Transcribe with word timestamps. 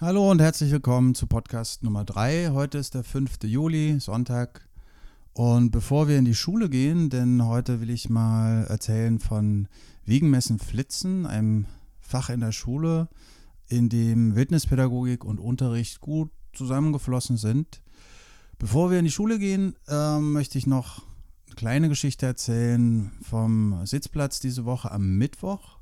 Hallo 0.00 0.30
und 0.30 0.40
herzlich 0.40 0.70
willkommen 0.70 1.16
zu 1.16 1.26
Podcast 1.26 1.82
Nummer 1.82 2.04
3. 2.04 2.50
Heute 2.52 2.78
ist 2.78 2.94
der 2.94 3.02
5. 3.02 3.38
Juli, 3.42 3.98
Sonntag. 3.98 4.68
Und 5.32 5.72
bevor 5.72 6.06
wir 6.06 6.18
in 6.18 6.24
die 6.24 6.36
Schule 6.36 6.70
gehen, 6.70 7.10
denn 7.10 7.44
heute 7.44 7.80
will 7.80 7.90
ich 7.90 8.08
mal 8.08 8.64
erzählen 8.68 9.18
von 9.18 9.66
Wiegenmessen 10.04 10.60
Flitzen, 10.60 11.26
einem 11.26 11.66
Fach 12.00 12.30
in 12.30 12.38
der 12.38 12.52
Schule, 12.52 13.08
in 13.66 13.88
dem 13.88 14.36
Wildnispädagogik 14.36 15.24
und 15.24 15.40
Unterricht 15.40 16.00
gut 16.00 16.30
zusammengeflossen 16.52 17.36
sind. 17.36 17.82
Bevor 18.60 18.92
wir 18.92 19.00
in 19.00 19.04
die 19.04 19.10
Schule 19.10 19.40
gehen, 19.40 19.74
äh, 19.88 20.20
möchte 20.20 20.58
ich 20.58 20.68
noch 20.68 21.02
eine 21.46 21.56
kleine 21.56 21.88
Geschichte 21.88 22.24
erzählen 22.24 23.10
vom 23.28 23.84
Sitzplatz 23.84 24.38
diese 24.38 24.64
Woche 24.64 24.92
am 24.92 25.18
Mittwoch. 25.18 25.78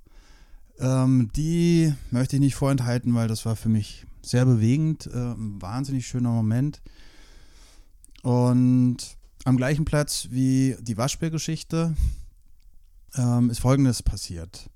Ähm, 0.79 1.31
die 1.37 1.93
möchte 2.11 2.37
ich 2.37 2.41
nicht 2.41 2.55
vorenthalten, 2.55 3.15
weil 3.15 3.29
das 3.29 3.45
war 3.45 3.57
für 3.57 3.69
mich 3.69 4.06
sehr 4.27 4.45
bewegend, 4.45 5.07
äh, 5.07 5.33
ein 5.33 5.61
wahnsinnig 5.61 6.07
schöner 6.07 6.31
Moment. 6.31 6.83
Und 8.23 8.97
am 9.45 9.57
gleichen 9.57 9.85
Platz 9.85 10.29
wie 10.31 10.77
die 10.81 10.97
Waschbärgeschichte 10.97 11.95
ähm, 13.15 13.51
ist 13.51 13.61
Folgendes 13.61 14.03
passiert. 14.03 14.69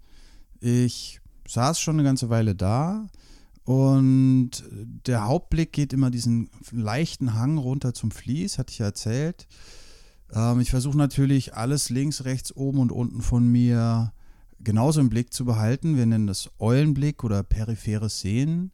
Ich 0.60 1.20
saß 1.48 1.80
schon 1.80 1.96
eine 1.96 2.04
ganze 2.04 2.30
Weile 2.30 2.54
da 2.54 3.08
und 3.64 4.64
der 5.06 5.26
Hauptblick 5.26 5.72
geht 5.72 5.92
immer 5.92 6.10
diesen 6.10 6.50
leichten 6.70 7.34
Hang 7.34 7.58
runter 7.58 7.92
zum 7.92 8.12
Fließ, 8.12 8.58
hatte 8.58 8.72
ich 8.72 8.78
ja 8.78 8.86
erzählt. 8.86 9.48
Ähm, 10.32 10.60
ich 10.60 10.70
versuche 10.70 10.96
natürlich 10.96 11.54
alles 11.54 11.90
links, 11.90 12.24
rechts, 12.24 12.54
oben 12.54 12.78
und 12.78 12.92
unten 12.92 13.20
von 13.20 13.46
mir 13.48 14.12
genauso 14.60 15.00
im 15.00 15.08
Blick 15.08 15.32
zu 15.32 15.44
behalten. 15.44 15.96
Wir 15.96 16.06
nennen 16.06 16.26
das 16.26 16.50
Eulenblick 16.58 17.24
oder 17.24 17.42
peripheres 17.42 18.20
Sehen. 18.20 18.70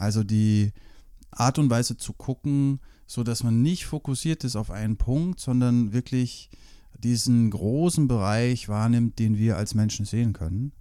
Also 0.00 0.24
die 0.24 0.72
Art 1.30 1.58
und 1.58 1.70
Weise 1.70 1.96
zu 1.96 2.12
gucken, 2.12 2.80
so 3.06 3.22
dass 3.22 3.42
man 3.42 3.62
nicht 3.62 3.86
fokussiert 3.86 4.44
ist 4.44 4.56
auf 4.56 4.70
einen 4.70 4.96
Punkt, 4.96 5.40
sondern 5.40 5.92
wirklich 5.92 6.50
diesen 6.98 7.50
großen 7.50 8.08
Bereich 8.08 8.68
wahrnimmt, 8.68 9.18
den 9.18 9.36
wir 9.36 9.56
als 9.56 9.74
Menschen 9.74 10.06
sehen 10.06 10.32
können. 10.32 10.72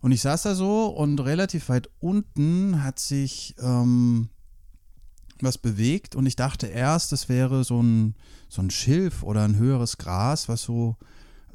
Und 0.00 0.12
ich 0.12 0.20
saß 0.20 0.42
da 0.42 0.54
so 0.54 0.86
und 0.86 1.20
relativ 1.20 1.68
weit 1.68 1.90
unten 2.00 2.82
hat 2.84 2.98
sich 2.98 3.54
ähm, 3.60 4.28
was 5.40 5.58
bewegt 5.58 6.14
und 6.14 6.26
ich 6.26 6.36
dachte 6.36 6.66
erst, 6.66 7.12
das 7.12 7.28
wäre 7.28 7.64
so 7.64 7.82
ein, 7.82 8.14
so 8.48 8.62
ein 8.62 8.70
Schilf 8.70 9.22
oder 9.22 9.42
ein 9.44 9.56
höheres 9.56 9.98
Gras, 9.98 10.48
was 10.48 10.62
so 10.62 10.96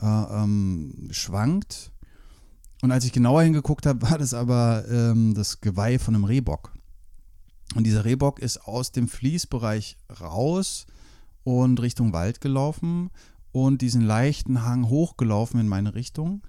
äh, 0.01 0.05
ähm, 0.05 1.07
schwankt. 1.11 1.91
Und 2.81 2.91
als 2.91 3.05
ich 3.05 3.11
genauer 3.11 3.43
hingeguckt 3.43 3.85
habe, 3.85 4.01
war 4.09 4.17
das 4.17 4.33
aber 4.33 4.85
ähm, 4.89 5.33
das 5.33 5.61
Geweih 5.61 5.99
von 5.99 6.15
einem 6.15 6.25
Rehbock. 6.25 6.73
Und 7.75 7.85
dieser 7.85 8.03
Rehbock 8.03 8.39
ist 8.39 8.65
aus 8.65 8.91
dem 8.91 9.07
Fließbereich 9.07 9.97
raus 10.19 10.85
und 11.43 11.81
Richtung 11.81 12.11
Wald 12.11 12.41
gelaufen 12.41 13.09
und 13.51 13.81
diesen 13.81 14.01
leichten 14.01 14.63
Hang 14.63 14.89
hochgelaufen 14.89 15.59
in 15.59 15.67
meine 15.67 15.95
Richtung. 15.95 16.41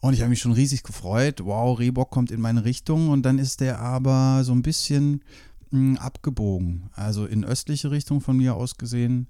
Und 0.00 0.12
ich 0.12 0.20
habe 0.20 0.28
mich 0.28 0.40
schon 0.40 0.52
riesig 0.52 0.82
gefreut. 0.82 1.42
Wow, 1.44 1.78
Rehbock 1.78 2.10
kommt 2.10 2.30
in 2.30 2.40
meine 2.40 2.66
Richtung. 2.66 3.08
Und 3.08 3.22
dann 3.22 3.38
ist 3.38 3.60
der 3.60 3.80
aber 3.80 4.44
so 4.44 4.52
ein 4.52 4.60
bisschen 4.60 5.22
mh, 5.70 5.78
hm, 5.78 5.96
abgebogen. 5.96 6.90
Also 6.92 7.24
in 7.24 7.42
östliche 7.42 7.90
Richtung 7.90 8.20
von 8.20 8.36
mir 8.36 8.54
aus 8.54 8.76
gesehen. 8.76 9.28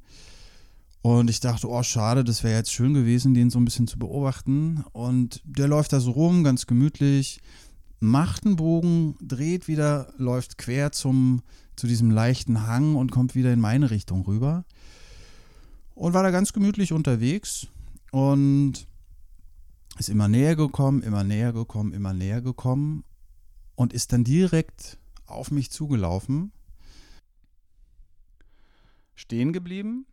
Und 1.04 1.28
ich 1.28 1.40
dachte, 1.40 1.68
oh, 1.68 1.82
schade, 1.82 2.24
das 2.24 2.42
wäre 2.44 2.56
jetzt 2.56 2.72
schön 2.72 2.94
gewesen, 2.94 3.34
den 3.34 3.50
so 3.50 3.58
ein 3.58 3.66
bisschen 3.66 3.86
zu 3.86 3.98
beobachten. 3.98 4.86
Und 4.92 5.42
der 5.44 5.68
läuft 5.68 5.92
da 5.92 6.00
so 6.00 6.12
rum, 6.12 6.44
ganz 6.44 6.66
gemütlich, 6.66 7.42
macht 8.00 8.46
einen 8.46 8.56
Bogen, 8.56 9.14
dreht 9.20 9.68
wieder, 9.68 10.14
läuft 10.16 10.56
quer 10.56 10.92
zum, 10.92 11.42
zu 11.76 11.86
diesem 11.86 12.10
leichten 12.10 12.66
Hang 12.66 12.96
und 12.96 13.12
kommt 13.12 13.34
wieder 13.34 13.52
in 13.52 13.60
meine 13.60 13.90
Richtung 13.90 14.22
rüber. 14.22 14.64
Und 15.94 16.14
war 16.14 16.22
da 16.22 16.30
ganz 16.30 16.54
gemütlich 16.54 16.94
unterwegs 16.94 17.66
und 18.10 18.88
ist 19.98 20.08
immer 20.08 20.28
näher 20.28 20.56
gekommen, 20.56 21.02
immer 21.02 21.22
näher 21.22 21.52
gekommen, 21.52 21.92
immer 21.92 22.14
näher 22.14 22.40
gekommen 22.40 23.04
und 23.74 23.92
ist 23.92 24.14
dann 24.14 24.24
direkt 24.24 24.96
auf 25.26 25.50
mich 25.50 25.70
zugelaufen, 25.70 26.50
stehen 29.14 29.52
geblieben 29.52 30.06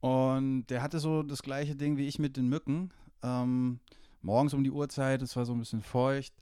und 0.00 0.66
der 0.66 0.82
hatte 0.82 0.98
so 0.98 1.22
das 1.22 1.42
gleiche 1.42 1.76
Ding 1.76 1.96
wie 1.96 2.06
ich 2.06 2.18
mit 2.18 2.36
den 2.36 2.48
Mücken. 2.48 2.90
Ähm, 3.22 3.80
morgens 4.22 4.54
um 4.54 4.62
die 4.64 4.70
Uhrzeit, 4.70 5.22
es 5.22 5.36
war 5.36 5.44
so 5.44 5.52
ein 5.52 5.58
bisschen 5.58 5.82
feucht, 5.82 6.34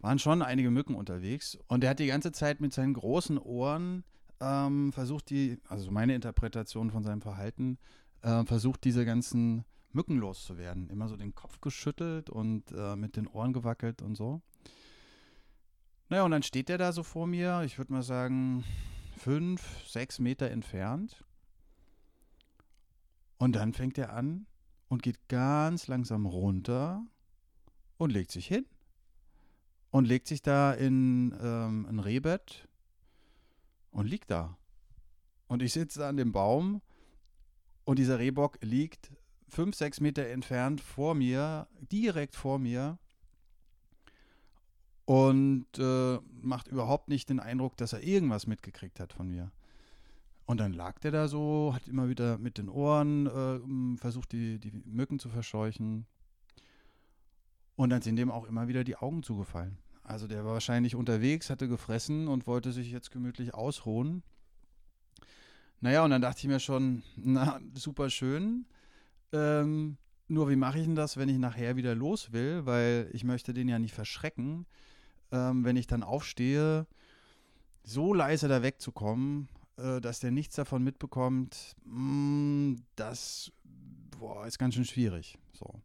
waren 0.00 0.18
schon 0.18 0.42
einige 0.42 0.70
Mücken 0.70 0.94
unterwegs. 0.94 1.58
Und 1.68 1.82
der 1.82 1.90
hat 1.90 1.98
die 1.98 2.06
ganze 2.06 2.32
Zeit 2.32 2.60
mit 2.60 2.72
seinen 2.72 2.94
großen 2.94 3.38
Ohren 3.38 4.04
ähm, 4.40 4.92
versucht, 4.92 5.30
die, 5.30 5.58
also 5.68 5.90
meine 5.90 6.14
Interpretation 6.14 6.90
von 6.90 7.04
seinem 7.04 7.20
Verhalten, 7.20 7.78
äh, 8.22 8.44
versucht, 8.44 8.84
diese 8.84 9.04
ganzen 9.04 9.64
Mücken 9.92 10.18
loszuwerden. 10.18 10.88
Immer 10.88 11.08
so 11.08 11.16
den 11.16 11.34
Kopf 11.34 11.60
geschüttelt 11.60 12.30
und 12.30 12.72
äh, 12.72 12.96
mit 12.96 13.16
den 13.16 13.26
Ohren 13.26 13.52
gewackelt 13.52 14.02
und 14.02 14.16
so. 14.16 14.40
Naja, 16.08 16.24
und 16.24 16.32
dann 16.32 16.42
steht 16.42 16.68
der 16.68 16.78
da 16.78 16.92
so 16.92 17.02
vor 17.02 17.26
mir, 17.26 17.62
ich 17.64 17.78
würde 17.78 17.92
mal 17.92 18.02
sagen, 18.02 18.64
fünf, 19.16 19.86
sechs 19.86 20.18
Meter 20.18 20.50
entfernt 20.50 21.24
und 23.40 23.56
dann 23.56 23.72
fängt 23.72 23.96
er 23.96 24.12
an 24.12 24.46
und 24.88 25.02
geht 25.02 25.28
ganz 25.28 25.88
langsam 25.88 26.26
runter 26.26 27.02
und 27.96 28.12
legt 28.12 28.30
sich 28.30 28.46
hin. 28.46 28.66
Und 29.90 30.04
legt 30.04 30.28
sich 30.28 30.42
da 30.42 30.74
in 30.74 31.34
ähm, 31.40 31.86
ein 31.86 32.00
Rehbett 32.00 32.68
und 33.92 34.06
liegt 34.06 34.30
da. 34.30 34.58
Und 35.48 35.62
ich 35.62 35.72
sitze 35.72 36.06
an 36.06 36.18
dem 36.18 36.32
Baum 36.32 36.82
und 37.84 37.98
dieser 37.98 38.18
Rehbock 38.18 38.58
liegt 38.60 39.10
fünf, 39.48 39.74
sechs 39.74 40.00
Meter 40.00 40.26
entfernt 40.26 40.82
vor 40.82 41.14
mir, 41.14 41.66
direkt 41.90 42.36
vor 42.36 42.58
mir 42.58 42.98
und 45.06 45.66
äh, 45.78 46.18
macht 46.42 46.68
überhaupt 46.68 47.08
nicht 47.08 47.30
den 47.30 47.40
Eindruck, 47.40 47.78
dass 47.78 47.94
er 47.94 48.02
irgendwas 48.02 48.46
mitgekriegt 48.46 49.00
hat 49.00 49.14
von 49.14 49.30
mir. 49.30 49.50
Und 50.50 50.58
dann 50.58 50.72
lag 50.72 50.98
der 50.98 51.12
da 51.12 51.28
so, 51.28 51.70
hat 51.76 51.86
immer 51.86 52.08
wieder 52.08 52.36
mit 52.36 52.58
den 52.58 52.68
Ohren 52.68 53.28
äh, 53.28 53.96
versucht, 53.98 54.32
die, 54.32 54.58
die 54.58 54.72
Mücken 54.84 55.20
zu 55.20 55.28
verscheuchen. 55.28 56.06
Und 57.76 57.90
dann 57.90 58.02
sind 58.02 58.16
dem 58.16 58.32
auch 58.32 58.48
immer 58.48 58.66
wieder 58.66 58.82
die 58.82 58.96
Augen 58.96 59.22
zugefallen. 59.22 59.78
Also 60.02 60.26
der 60.26 60.44
war 60.44 60.54
wahrscheinlich 60.54 60.96
unterwegs, 60.96 61.50
hatte 61.50 61.68
gefressen 61.68 62.26
und 62.26 62.48
wollte 62.48 62.72
sich 62.72 62.90
jetzt 62.90 63.12
gemütlich 63.12 63.54
ausruhen. 63.54 64.24
Naja, 65.80 66.02
und 66.02 66.10
dann 66.10 66.20
dachte 66.20 66.40
ich 66.40 66.48
mir 66.48 66.58
schon, 66.58 67.04
na, 67.14 67.60
super 67.74 68.10
schön. 68.10 68.66
Ähm, 69.32 69.98
nur 70.26 70.50
wie 70.50 70.56
mache 70.56 70.80
ich 70.80 70.84
denn 70.84 70.96
das, 70.96 71.16
wenn 71.16 71.28
ich 71.28 71.38
nachher 71.38 71.76
wieder 71.76 71.94
los 71.94 72.32
will? 72.32 72.66
Weil 72.66 73.08
ich 73.12 73.22
möchte 73.22 73.54
den 73.54 73.68
ja 73.68 73.78
nicht 73.78 73.94
verschrecken. 73.94 74.66
Ähm, 75.30 75.64
wenn 75.64 75.76
ich 75.76 75.86
dann 75.86 76.02
aufstehe, 76.02 76.88
so 77.84 78.12
leise 78.12 78.48
da 78.48 78.64
wegzukommen, 78.64 79.48
dass 80.00 80.20
der 80.20 80.30
nichts 80.30 80.56
davon 80.56 80.82
mitbekommt, 80.82 81.74
mm, 81.84 82.74
das 82.96 83.52
boah, 84.18 84.46
ist 84.46 84.58
ganz 84.58 84.74
schön 84.74 84.84
schwierig. 84.84 85.38
So. 85.52 85.80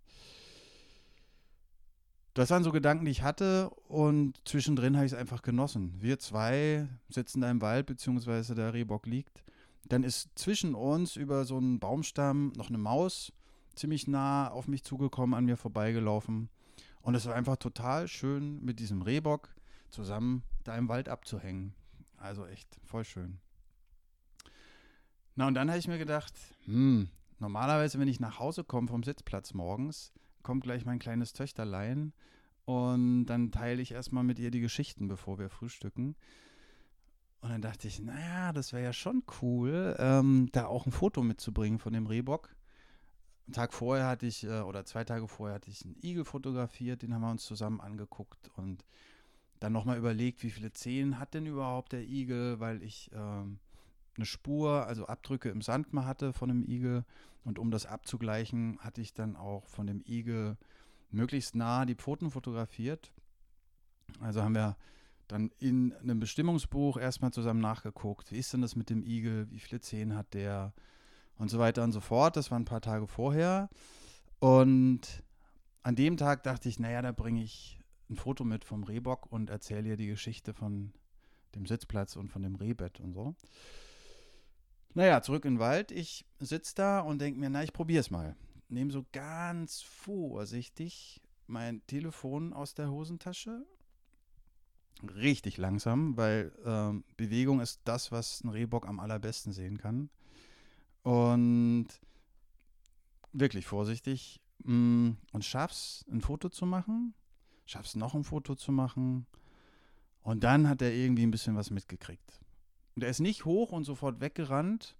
Das 2.33 2.49
waren 2.49 2.63
so 2.63 2.71
Gedanken, 2.71 3.05
die 3.05 3.11
ich 3.11 3.23
hatte 3.23 3.69
und 3.87 4.41
zwischendrin 4.45 4.97
habe 4.97 5.05
ich 5.05 5.13
es 5.13 5.17
einfach 5.17 5.41
genossen. 5.41 5.95
Wir 5.99 6.19
zwei 6.19 6.87
sitzen 7.07 7.41
da 7.41 7.49
im 7.49 7.61
Wald, 7.61 7.85
beziehungsweise 7.85 8.55
der 8.55 8.73
Rehbock 8.73 9.05
liegt. 9.07 9.43
Dann 9.85 10.03
ist 10.03 10.29
zwischen 10.35 10.75
uns 10.75 11.15
über 11.15 11.45
so 11.45 11.57
einen 11.57 11.79
Baumstamm 11.79 12.51
noch 12.57 12.67
eine 12.69 12.77
Maus 12.77 13.31
ziemlich 13.75 14.07
nah 14.07 14.49
auf 14.49 14.67
mich 14.67 14.83
zugekommen, 14.83 15.33
an 15.33 15.45
mir 15.45 15.57
vorbeigelaufen. 15.57 16.49
Und 17.01 17.15
es 17.15 17.25
war 17.25 17.35
einfach 17.35 17.57
total 17.57 18.07
schön, 18.07 18.63
mit 18.63 18.79
diesem 18.79 19.01
Rehbock 19.01 19.55
zusammen 19.89 20.43
da 20.63 20.75
im 20.75 20.89
Wald 20.89 21.07
abzuhängen. 21.07 21.73
Also 22.17 22.45
echt 22.45 22.79
voll 22.83 23.05
schön. 23.05 23.39
Na, 25.35 25.47
und 25.47 25.53
dann 25.53 25.69
habe 25.69 25.79
ich 25.79 25.87
mir 25.87 25.97
gedacht, 25.97 26.33
hm, 26.65 27.09
normalerweise, 27.39 27.99
wenn 27.99 28.07
ich 28.07 28.19
nach 28.19 28.39
Hause 28.39 28.63
komme 28.63 28.87
vom 28.87 29.03
Sitzplatz 29.03 29.53
morgens, 29.53 30.13
kommt 30.43 30.63
gleich 30.63 30.85
mein 30.85 30.99
kleines 30.99 31.33
Töchterlein 31.33 32.13
und 32.63 33.25
dann 33.25 33.51
teile 33.51 33.81
ich 33.81 33.91
erstmal 33.91 34.23
mit 34.23 34.39
ihr 34.39 34.49
die 34.49 34.61
Geschichten, 34.61 35.07
bevor 35.07 35.37
wir 35.37 35.49
frühstücken. 35.49 36.15
Und 37.41 37.49
dann 37.49 37.61
dachte 37.61 37.87
ich, 37.87 37.99
naja, 37.99 38.53
das 38.53 38.73
wäre 38.73 38.83
ja 38.83 38.93
schon 38.93 39.23
cool, 39.41 39.95
ähm, 39.99 40.49
da 40.51 40.65
auch 40.65 40.85
ein 40.85 40.91
Foto 40.91 41.21
mitzubringen 41.21 41.79
von 41.79 41.93
dem 41.93 42.07
Rehbock. 42.07 42.55
Einen 43.45 43.53
Tag 43.53 43.73
vorher 43.73 44.07
hatte 44.07 44.25
ich, 44.25 44.45
äh, 44.45 44.61
oder 44.61 44.85
zwei 44.85 45.03
Tage 45.03 45.27
vorher 45.27 45.55
hatte 45.55 45.69
ich 45.69 45.83
einen 45.83 45.97
Igel 46.01 46.25
fotografiert, 46.25 47.03
den 47.03 47.13
haben 47.13 47.21
wir 47.21 47.29
uns 47.29 47.45
zusammen 47.45 47.81
angeguckt 47.81 48.49
und 48.55 48.85
dann 49.59 49.73
nochmal 49.73 49.97
überlegt, 49.97 50.43
wie 50.43 50.49
viele 50.49 50.73
Zehen 50.73 51.19
hat 51.19 51.33
denn 51.33 51.45
überhaupt 51.45 51.91
der 51.91 52.03
Igel, 52.03 52.59
weil 52.59 52.81
ich 52.81 53.11
ähm, 53.13 53.59
eine 54.17 54.25
Spur, 54.25 54.85
also 54.87 55.07
Abdrücke 55.07 55.49
im 55.49 55.61
Sand 55.61 55.93
mal 55.93 56.05
hatte 56.05 56.33
von 56.33 56.49
einem 56.49 56.63
Igel. 56.63 57.05
Und 57.43 57.59
um 57.59 57.69
das 57.69 57.85
abzugleichen, 57.85 58.79
hatte 58.79 59.01
ich 59.01 59.13
dann 59.13 59.35
auch 59.35 59.67
von 59.67 59.85
dem 59.85 60.01
Igel 60.07 60.57
möglichst 61.11 61.55
nah 61.55 61.85
die 61.85 61.95
Pfoten 61.95 62.31
fotografiert. 62.31 63.11
Also 64.19 64.41
haben 64.41 64.55
wir 64.55 64.75
dann 65.27 65.51
in 65.59 65.93
einem 65.93 66.19
Bestimmungsbuch 66.19 66.97
erstmal 66.97 67.31
zusammen 67.31 67.61
nachgeguckt, 67.61 68.31
wie 68.31 68.37
ist 68.37 68.53
denn 68.53 68.61
das 68.61 68.75
mit 68.75 68.89
dem 68.89 69.03
Igel, 69.03 69.49
wie 69.51 69.59
viele 69.59 69.81
Zehen 69.81 70.15
hat 70.15 70.33
der 70.33 70.73
und 71.37 71.49
so 71.49 71.59
weiter 71.59 71.83
und 71.83 71.91
so 71.91 72.01
fort. 72.01 72.37
Das 72.37 72.51
war 72.51 72.59
ein 72.59 72.65
paar 72.65 72.81
Tage 72.81 73.07
vorher. 73.07 73.69
Und 74.39 75.23
an 75.83 75.95
dem 75.95 76.17
Tag 76.17 76.43
dachte 76.43 76.69
ich, 76.69 76.79
naja, 76.79 77.01
da 77.01 77.11
bringe 77.11 77.43
ich 77.43 77.79
ein 78.09 78.15
Foto 78.15 78.43
mit 78.43 78.63
vom 78.63 78.83
Rehbock 78.83 79.31
und 79.31 79.49
erzähle 79.49 79.89
ihr 79.89 79.97
die 79.97 80.07
Geschichte 80.07 80.53
von 80.53 80.93
dem 81.55 81.65
Sitzplatz 81.65 82.15
und 82.15 82.29
von 82.29 82.43
dem 82.43 82.55
Rehbett 82.55 82.99
und 82.99 83.13
so. 83.13 83.35
Naja, 84.95 85.21
zurück 85.21 85.43
in 85.43 85.55
den 85.55 85.59
Wald. 85.59 85.91
Ich 85.91 86.25
sitze 86.39 86.73
da 86.75 87.01
und 87.01 87.19
denke 87.19 87.37
mir, 87.37 87.49
na, 87.49 87.61
ich 87.63 87.73
probiere 87.73 87.99
es 87.99 88.09
mal. 88.09 88.37
Nehme 88.69 88.91
so 88.91 89.05
ganz 89.11 89.81
vorsichtig 89.81 91.21
mein 91.47 91.85
Telefon 91.85 92.53
aus 92.53 92.75
der 92.75 92.89
Hosentasche. 92.89 93.65
Richtig 95.13 95.57
langsam, 95.57 96.15
weil 96.15 96.53
äh, 96.63 97.13
Bewegung 97.17 97.59
ist 97.59 97.81
das, 97.83 98.13
was 98.13 98.41
ein 98.45 98.49
Rehbock 98.49 98.87
am 98.87 99.01
allerbesten 99.01 99.51
sehen 99.51 99.77
kann. 99.77 100.09
Und 101.03 101.87
wirklich 103.33 103.65
vorsichtig 103.65 104.39
mh, 104.63 104.73
mm, 104.73 105.17
und 105.33 105.43
schaff's, 105.43 106.05
ein 106.09 106.21
Foto 106.21 106.47
zu 106.47 106.65
machen. 106.65 107.13
Schaff's 107.65 107.97
noch 107.97 108.15
ein 108.15 108.23
Foto 108.23 108.55
zu 108.55 108.71
machen. 108.71 109.27
Und 110.21 110.45
dann 110.45 110.69
hat 110.69 110.81
er 110.81 110.93
irgendwie 110.93 111.23
ein 111.23 111.31
bisschen 111.31 111.57
was 111.57 111.69
mitgekriegt. 111.69 112.44
Und 112.95 113.03
er 113.03 113.09
ist 113.09 113.19
nicht 113.19 113.45
hoch 113.45 113.71
und 113.71 113.83
sofort 113.83 114.21
weggerannt. 114.21 114.95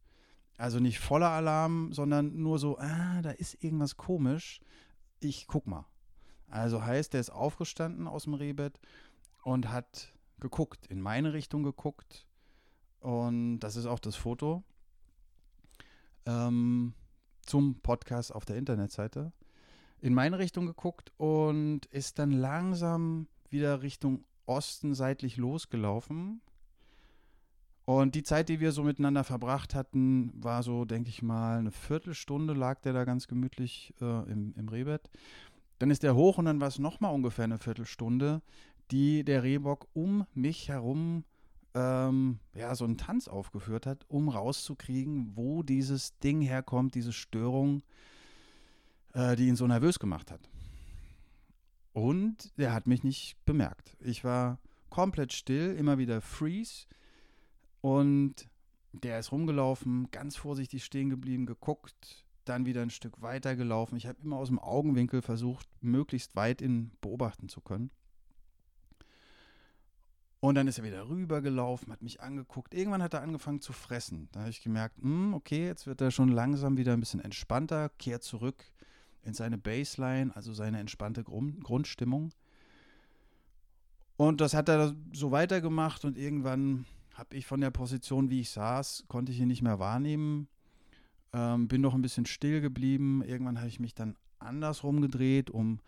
Also 0.57 0.80
nicht 0.80 1.00
voller 1.00 1.30
Alarm, 1.30 1.92
sondern 1.92 2.42
nur 2.42 2.59
so, 2.59 2.77
ah, 2.77 3.21
da 3.21 3.31
ist 3.31 3.62
irgendwas 3.63 3.97
komisch. 3.97 4.62
Ich 5.19 5.47
guck 5.47 5.68
mal. 5.68 5.86
Also 6.50 6.83
heißt, 6.83 7.13
er 7.13 7.19
ist 7.19 7.30
aufgestanden 7.30 8.07
aus 8.07 8.24
dem 8.24 8.36
Rehbett 8.36 8.80
und 9.44 9.69
hat 9.69 10.13
geguckt, 10.39 10.88
in 10.88 11.01
meine 11.01 11.33
Richtung 11.33 11.63
geguckt. 11.63 12.27
Und 13.00 13.59
das 13.59 13.75
ist 13.75 13.86
auch 13.86 14.00
das 14.00 14.15
Foto 14.15 14.63
ähm, 16.25 16.94
zum 17.45 17.75
Podcast 17.81 18.33
auf 18.33 18.45
der 18.45 18.57
Internetseite. 18.57 19.31
In 20.01 20.13
meine 20.13 20.39
Richtung 20.39 20.65
geguckt 20.65 21.12
und 21.18 21.86
ist 21.88 22.19
dann 22.19 22.31
langsam 22.31 23.27
wieder 23.50 23.81
Richtung 23.81 24.25
Osten 24.45 24.94
seitlich 24.94 25.38
losgelaufen. 25.38 26.42
Und 27.85 28.15
die 28.15 28.23
Zeit, 28.23 28.49
die 28.49 28.59
wir 28.59 28.71
so 28.71 28.83
miteinander 28.83 29.23
verbracht 29.23 29.75
hatten, 29.75 30.31
war 30.35 30.63
so, 30.63 30.85
denke 30.85 31.09
ich 31.09 31.21
mal, 31.21 31.59
eine 31.59 31.71
Viertelstunde 31.71 32.53
lag 32.53 32.79
der 32.81 32.93
da 32.93 33.05
ganz 33.05 33.27
gemütlich 33.27 33.93
äh, 34.01 34.31
im, 34.31 34.53
im 34.57 34.69
Rehbett. 34.69 35.09
Dann 35.77 35.91
ist 35.91 36.01
der 36.01 36.15
hoch 36.15 36.39
und 36.39 36.45
dann 36.45 36.59
war 36.59 36.67
es 36.67 36.79
nochmal 36.79 37.13
ungefähr 37.13 37.43
eine 37.45 37.59
Viertelstunde, 37.59 38.41
die 38.91 39.23
der 39.23 39.43
Rehbock 39.43 39.87
um 39.93 40.25
mich 40.33 40.69
herum 40.69 41.25
ähm, 41.75 42.39
ja, 42.55 42.73
so 42.73 42.85
einen 42.85 42.97
Tanz 42.97 43.27
aufgeführt 43.27 43.85
hat, 43.85 44.05
um 44.07 44.29
rauszukriegen, 44.29 45.33
wo 45.35 45.61
dieses 45.61 46.17
Ding 46.19 46.41
herkommt, 46.41 46.95
diese 46.95 47.13
Störung, 47.13 47.83
äh, 49.13 49.35
die 49.35 49.47
ihn 49.47 49.57
so 49.57 49.67
nervös 49.67 49.99
gemacht 49.99 50.31
hat. 50.31 50.49
Und 51.93 52.57
der 52.57 52.73
hat 52.73 52.87
mich 52.87 53.03
nicht 53.03 53.37
bemerkt. 53.45 53.95
Ich 53.99 54.23
war 54.23 54.59
komplett 54.89 55.33
still, 55.33 55.75
immer 55.75 55.97
wieder 55.97 56.21
Freeze. 56.21 56.87
Und 57.85 58.49
der 58.93 59.19
ist 59.19 59.31
rumgelaufen, 59.31 60.09
ganz 60.09 60.35
vorsichtig 60.35 60.83
stehen 60.83 61.11
geblieben, 61.11 61.45
geguckt, 61.45 62.25
dann 62.43 62.65
wieder 62.65 62.81
ein 62.81 62.89
Stück 62.89 63.21
weiter 63.21 63.55
gelaufen. 63.55 63.95
Ich 63.95 64.07
habe 64.07 64.17
immer 64.23 64.37
aus 64.37 64.47
dem 64.47 64.57
Augenwinkel 64.57 65.21
versucht, 65.21 65.69
möglichst 65.81 66.35
weit 66.35 66.63
ihn 66.63 66.93
beobachten 66.99 67.47
zu 67.47 67.61
können. 67.61 67.91
Und 70.39 70.55
dann 70.55 70.67
ist 70.67 70.79
er 70.79 70.83
wieder 70.83 71.07
rübergelaufen, 71.07 71.93
hat 71.93 72.01
mich 72.01 72.21
angeguckt. 72.21 72.73
Irgendwann 72.73 73.03
hat 73.03 73.13
er 73.13 73.21
angefangen 73.21 73.61
zu 73.61 73.71
fressen. 73.71 74.29
Da 74.31 74.39
habe 74.39 74.49
ich 74.49 74.63
gemerkt, 74.63 74.97
mh, 74.97 75.03
hm, 75.03 75.33
okay, 75.35 75.67
jetzt 75.67 75.85
wird 75.85 76.01
er 76.01 76.09
schon 76.09 76.29
langsam 76.29 76.77
wieder 76.77 76.93
ein 76.93 76.99
bisschen 76.99 77.21
entspannter, 77.21 77.89
kehrt 77.99 78.23
zurück 78.23 78.65
in 79.21 79.35
seine 79.35 79.59
Baseline, 79.59 80.35
also 80.35 80.53
seine 80.53 80.79
entspannte 80.79 81.23
Grund 81.23 81.63
Grundstimmung. 81.63 82.31
Und 84.17 84.41
das 84.41 84.55
hat 84.55 84.69
er 84.69 84.95
so 85.13 85.29
weitergemacht 85.29 86.03
und 86.03 86.17
irgendwann 86.17 86.87
habe 87.15 87.35
ich 87.35 87.45
von 87.45 87.62
der 87.62 87.71
Position, 87.71 88.29
wie 88.29 88.41
ich 88.41 88.51
saß, 88.51 89.06
konnte 89.07 89.31
ich 89.31 89.39
ihn 89.39 89.47
nicht 89.47 89.62
mehr 89.62 89.79
wahrnehmen. 89.79 90.47
Ähm, 91.33 91.67
bin 91.67 91.81
noch 91.81 91.95
ein 91.95 92.01
bisschen 92.01 92.25
still 92.25 92.62
geblieben. 92.62 93.23
Irgendwann 93.23 93.57
habe 93.57 93.67
ich 93.67 93.79
mich 93.79 93.95
dann 93.95 94.15
andersrum 94.39 95.01
gedreht, 95.01 95.50
um 95.50 95.79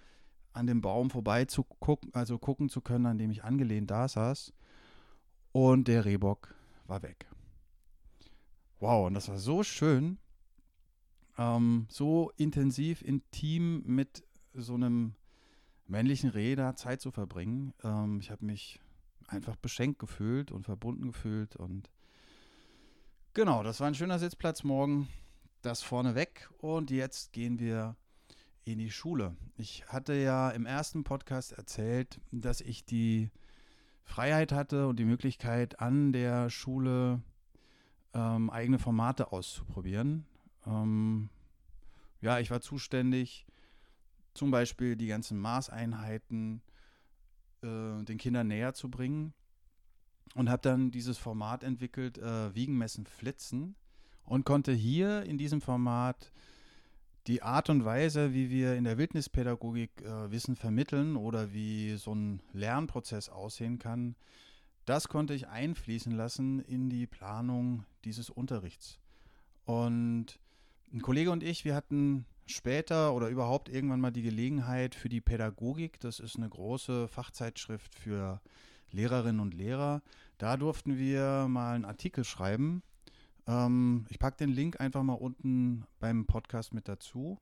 an 0.54 0.66
dem 0.66 0.82
Baum 0.82 1.12
vorbei 1.12 1.46
zu 1.46 1.64
gucken, 1.64 2.10
also 2.14 2.40
gucken 2.40 2.70
zu 2.70 2.82
können, 2.82 3.06
an 3.06 3.20
dem 3.20 3.30
ich 3.30 3.44
angelehnt 3.44 3.92
da 3.92 4.08
saß. 4.08 4.54
Und 5.52 5.88
der 5.88 6.06
Rehbock 6.06 6.56
war 6.88 7.04
weg. 7.04 7.28
Wow, 8.80 9.08
und 9.08 9.14
das 9.14 9.30
war 9.30 9.38
so 9.38 9.64
schön 9.64 10.18
ähm, 11.38 11.86
so 11.90 12.32
intensiv, 12.38 13.02
intim 13.02 13.84
mit 13.86 14.24
so 14.54 14.74
einem 14.74 15.14
männlichen 15.86 16.30
Reh 16.30 16.56
da 16.56 16.76
Zeit 16.76 17.02
zu 17.02 17.12
verbringen. 17.12 17.74
Ähm, 17.84 18.20
ich 18.20 18.32
habe 18.32 18.46
mich 18.46 18.80
einfach 19.28 19.56
beschenkt 19.56 20.00
gefühlt 20.00 20.52
und 20.52 20.64
verbunden 20.64 21.08
gefühlt 21.08 21.56
und 21.56 21.90
genau, 23.34 23.64
das 23.64 23.80
war 23.80 23.88
ein 23.88 23.96
schöner 23.96 24.20
Sitzplatz 24.20 24.64
morgen. 24.64 25.08
Das 25.62 25.82
vorneweg 25.82 26.50
und 26.60 26.92
jetzt 26.92 27.34
gehen 27.34 27.60
wir 27.60 27.96
in 28.64 28.80
die 28.80 28.92
Schule. 28.92 29.36
Ich 29.58 29.88
hatte 29.88 30.14
ja 30.14 30.50
im 30.50 30.66
ersten 30.66 31.04
Podcast 31.04 31.54
erzählt, 31.54 32.20
dass 32.32 32.62
ich 32.62 32.86
die 32.86 33.32
Freiheit 34.04 34.52
hatte 34.52 34.88
und 34.88 34.98
die 34.98 35.06
Möglichkeit 35.06 35.80
an 35.80 36.14
der 36.14 36.50
Schule 36.50 37.22
ähm, 38.14 38.50
eigene 38.50 38.80
Formate 38.80 39.32
auszuprobieren. 39.32 40.26
Ähm, 40.66 41.30
ja, 42.22 42.40
ich 42.40 42.52
war 42.52 42.62
zuständig, 42.62 43.46
zum 44.34 44.52
Beispiel 44.52 44.96
die 44.96 45.08
ganzen 45.08 45.38
Maßeinheiten 45.40 46.62
äh, 47.64 48.04
den 48.04 48.18
Kindern 48.18 48.48
näher 48.48 48.74
zu 48.74 48.90
bringen 48.90 49.34
und 50.36 50.50
habe 50.50 50.62
dann 50.62 50.92
dieses 50.92 51.18
Format 51.18 51.64
entwickelt, 51.64 52.18
äh, 52.18 52.54
Wiegen, 52.54 52.84
Flitzen 53.06 53.76
und 54.26 54.46
konnte 54.46 54.74
hier 54.74 55.24
in 55.24 55.38
diesem 55.38 55.62
Format 55.62 56.32
die 57.28 57.42
Art 57.42 57.70
und 57.70 57.84
Weise, 57.84 58.34
wie 58.34 58.50
wir 58.50 58.76
in 58.76 58.86
der 58.86 58.98
Wildnispädagogik 58.98 60.02
äh, 60.02 60.32
Wissen 60.32 60.56
vermitteln 60.56 61.18
oder 61.18 61.54
wie 61.54 61.96
so 61.98 62.16
ein 62.16 62.42
Lernprozess 62.54 63.30
aussehen 63.30 63.80
kann, 63.80 64.16
das 64.86 65.10
konnte 65.10 65.34
ich 65.34 65.50
einfließen 65.50 66.14
lassen 66.14 66.62
in 66.62 66.90
die 66.90 67.06
Planung 67.06 67.86
dieses 68.06 68.30
Unterrichts. 68.30 69.00
Und 69.66 70.40
ein 70.94 71.02
Kollege 71.02 71.32
und 71.32 71.44
ich, 71.44 71.66
wir 71.66 71.76
hatten 71.76 72.26
später 72.52 73.14
oder 73.14 73.30
überhaupt 73.30 73.70
irgendwann 73.70 74.02
mal 74.02 74.12
die 74.12 74.22
Gelegenheit 74.22 74.96
für 74.96 75.10
die 75.10 75.22
Pädagogik, 75.22 76.00
das 76.00 76.20
ist 76.20 76.38
eine 76.38 76.50
große 76.50 77.08
Fachzeitschrift 77.08 77.96
für 77.96 78.42
Lehrerinnen 78.92 79.42
und 79.42 79.54
Lehrer, 79.54 80.02
da 80.38 80.58
durften 80.58 80.98
wir 80.98 81.48
mal 81.50 81.76
einen 81.76 81.86
Artikel 81.86 82.24
schreiben. 82.24 82.84
Ähm, 83.48 84.06
ich 84.10 84.20
packe 84.20 84.38
den 84.38 84.52
Link 84.52 84.80
einfach 84.80 85.04
mal 85.04 85.14
unten 85.14 85.86
beim 86.00 86.26
Podcast 86.26 86.74
mit 86.74 86.88
dazu. 86.88 87.40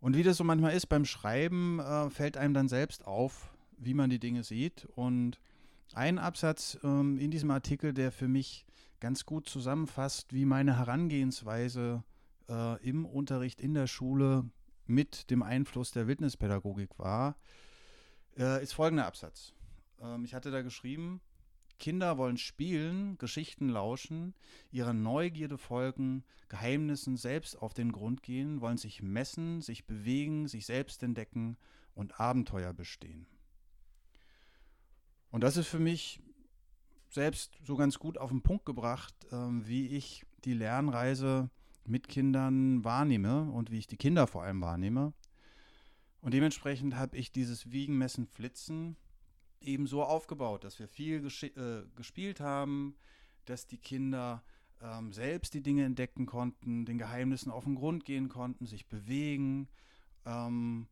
Und 0.00 0.16
wie 0.16 0.22
das 0.22 0.36
so 0.36 0.44
manchmal 0.44 0.74
ist, 0.74 0.86
beim 0.86 1.04
Schreiben 1.04 1.80
äh, 1.80 2.10
fällt 2.10 2.36
einem 2.36 2.54
dann 2.54 2.68
selbst 2.68 3.06
auf, 3.06 3.50
wie 3.76 3.94
man 3.94 4.10
die 4.10 4.20
Dinge 4.20 4.44
sieht. 4.44 4.86
Und 4.94 5.38
ein 5.94 6.18
Absatz 6.18 6.78
ähm, 6.82 7.18
in 7.18 7.30
diesem 7.30 7.50
Artikel, 7.50 7.92
der 7.92 8.12
für 8.12 8.28
mich 8.28 8.64
ganz 9.00 9.24
gut 9.24 9.48
zusammenfasst, 9.48 10.32
wie 10.32 10.44
meine 10.44 10.76
Herangehensweise 10.76 12.02
im 12.48 13.04
Unterricht 13.04 13.60
in 13.60 13.74
der 13.74 13.86
Schule 13.86 14.48
mit 14.86 15.30
dem 15.30 15.42
Einfluss 15.42 15.90
der 15.90 16.06
Wildnispädagogik 16.06 16.98
war, 16.98 17.36
äh, 18.36 18.62
ist 18.62 18.72
folgender 18.72 19.06
Absatz. 19.06 19.52
Ähm, 20.00 20.24
ich 20.24 20.34
hatte 20.34 20.50
da 20.50 20.62
geschrieben, 20.62 21.20
Kinder 21.78 22.18
wollen 22.18 22.38
spielen, 22.38 23.18
Geschichten 23.18 23.68
lauschen, 23.68 24.34
ihrer 24.70 24.92
Neugierde 24.92 25.58
folgen, 25.58 26.24
Geheimnissen 26.48 27.16
selbst 27.16 27.60
auf 27.60 27.74
den 27.74 27.92
Grund 27.92 28.22
gehen, 28.22 28.60
wollen 28.60 28.78
sich 28.78 29.02
messen, 29.02 29.60
sich 29.60 29.86
bewegen, 29.86 30.48
sich 30.48 30.66
selbst 30.66 31.02
entdecken 31.02 31.56
und 31.94 32.18
Abenteuer 32.18 32.72
bestehen. 32.72 33.26
Und 35.30 35.42
das 35.42 35.56
ist 35.56 35.68
für 35.68 35.78
mich 35.78 36.20
selbst 37.10 37.58
so 37.62 37.76
ganz 37.76 37.98
gut 37.98 38.18
auf 38.18 38.30
den 38.30 38.42
Punkt 38.42 38.64
gebracht, 38.64 39.14
ähm, 39.30 39.66
wie 39.66 39.88
ich 39.88 40.24
die 40.44 40.54
Lernreise 40.54 41.50
mit 41.88 42.08
Kindern 42.08 42.84
wahrnehme 42.84 43.50
und 43.50 43.70
wie 43.70 43.78
ich 43.78 43.86
die 43.86 43.96
Kinder 43.96 44.26
vor 44.26 44.42
allem 44.42 44.60
wahrnehme. 44.60 45.12
Und 46.20 46.34
dementsprechend 46.34 46.96
habe 46.96 47.16
ich 47.16 47.32
dieses 47.32 47.70
Wiegen, 47.70 47.96
Messen, 47.96 48.26
Flitzen 48.26 48.96
eben 49.60 49.86
so 49.86 50.02
aufgebaut, 50.02 50.64
dass 50.64 50.78
wir 50.78 50.88
viel 50.88 51.26
äh, 51.26 51.82
gespielt 51.96 52.40
haben, 52.40 52.96
dass 53.44 53.66
die 53.66 53.78
Kinder 53.78 54.42
ähm, 54.80 55.12
selbst 55.12 55.54
die 55.54 55.62
Dinge 55.62 55.84
entdecken 55.84 56.26
konnten, 56.26 56.84
den 56.84 56.98
Geheimnissen 56.98 57.50
auf 57.50 57.64
den 57.64 57.74
Grund 57.74 58.04
gehen 58.04 58.28
konnten, 58.28 58.66
sich 58.66 58.88
bewegen 58.88 59.68
ähm, 60.24 60.86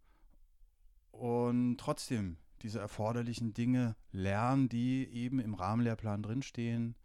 und 1.11 1.79
trotzdem 1.79 2.38
diese 2.62 2.81
erforderlichen 2.81 3.53
Dinge 3.55 3.97
lernen, 4.12 4.69
die 4.69 5.07
eben 5.12 5.38
im 5.38 5.55
Rahmenlehrplan 5.55 6.23
drinstehen. 6.23 6.97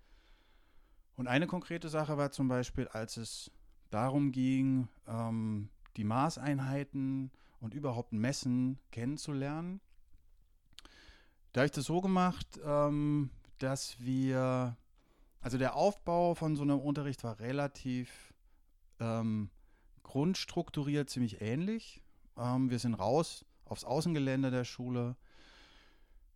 Und 1.16 1.28
eine 1.28 1.46
konkrete 1.46 1.90
Sache 1.90 2.18
war 2.18 2.32
zum 2.32 2.48
Beispiel, 2.48 2.88
als 2.88 3.18
es 3.18 3.52
darum 3.92 4.32
ging, 4.32 4.88
ähm, 5.08 5.70
die 5.98 6.04
Maßeinheiten 6.04 7.32
und 7.60 7.74
überhaupt 7.74 8.14
Messen 8.14 8.80
kennenzulernen. 8.92 9.80
Da 11.54 11.62
habe 11.62 11.66
ich 11.68 11.72
das 11.72 11.86
so 11.86 12.02
gemacht, 12.02 12.48
ähm, 12.66 13.30
dass 13.60 14.00
wir, 14.00 14.76
also 15.42 15.58
der 15.58 15.76
Aufbau 15.76 16.34
von 16.34 16.56
so 16.56 16.64
einem 16.64 16.80
Unterricht 16.80 17.24
war 17.24 17.40
relativ 17.40 18.34
ähm, 19.00 19.50
grundstrukturiert 20.04 21.10
ziemlich 21.10 21.42
ähnlich. 21.42 22.02
Ähm, 22.38 22.70
wir 22.70 22.80
sind 22.80 22.96
raus 22.96 23.46
aufs 23.66 23.84
Außengelände 23.84 24.50
der 24.50 24.64
Schule. 24.64 25.16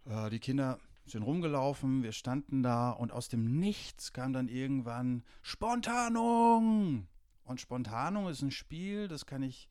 Äh, 0.06 0.30
die 0.30 0.40
Kinder 0.40 0.80
sind 1.06 1.24
rumgelaufen, 1.24 2.04
wir 2.04 2.12
standen 2.12 2.64
da 2.64 2.92
und 2.92 3.12
aus 3.12 3.30
dem 3.30 3.60
Nichts 3.60 4.12
kam 4.12 4.34
dann 4.34 4.48
irgendwann 4.48 5.24
Spontanung. 5.42 7.08
Und 7.46 7.62
Spontanung 7.62 8.28
ist 8.28 8.42
ein 8.42 8.52
Spiel, 8.52 9.08
das 9.08 9.26
kann 9.26 9.44
ich 9.44 9.70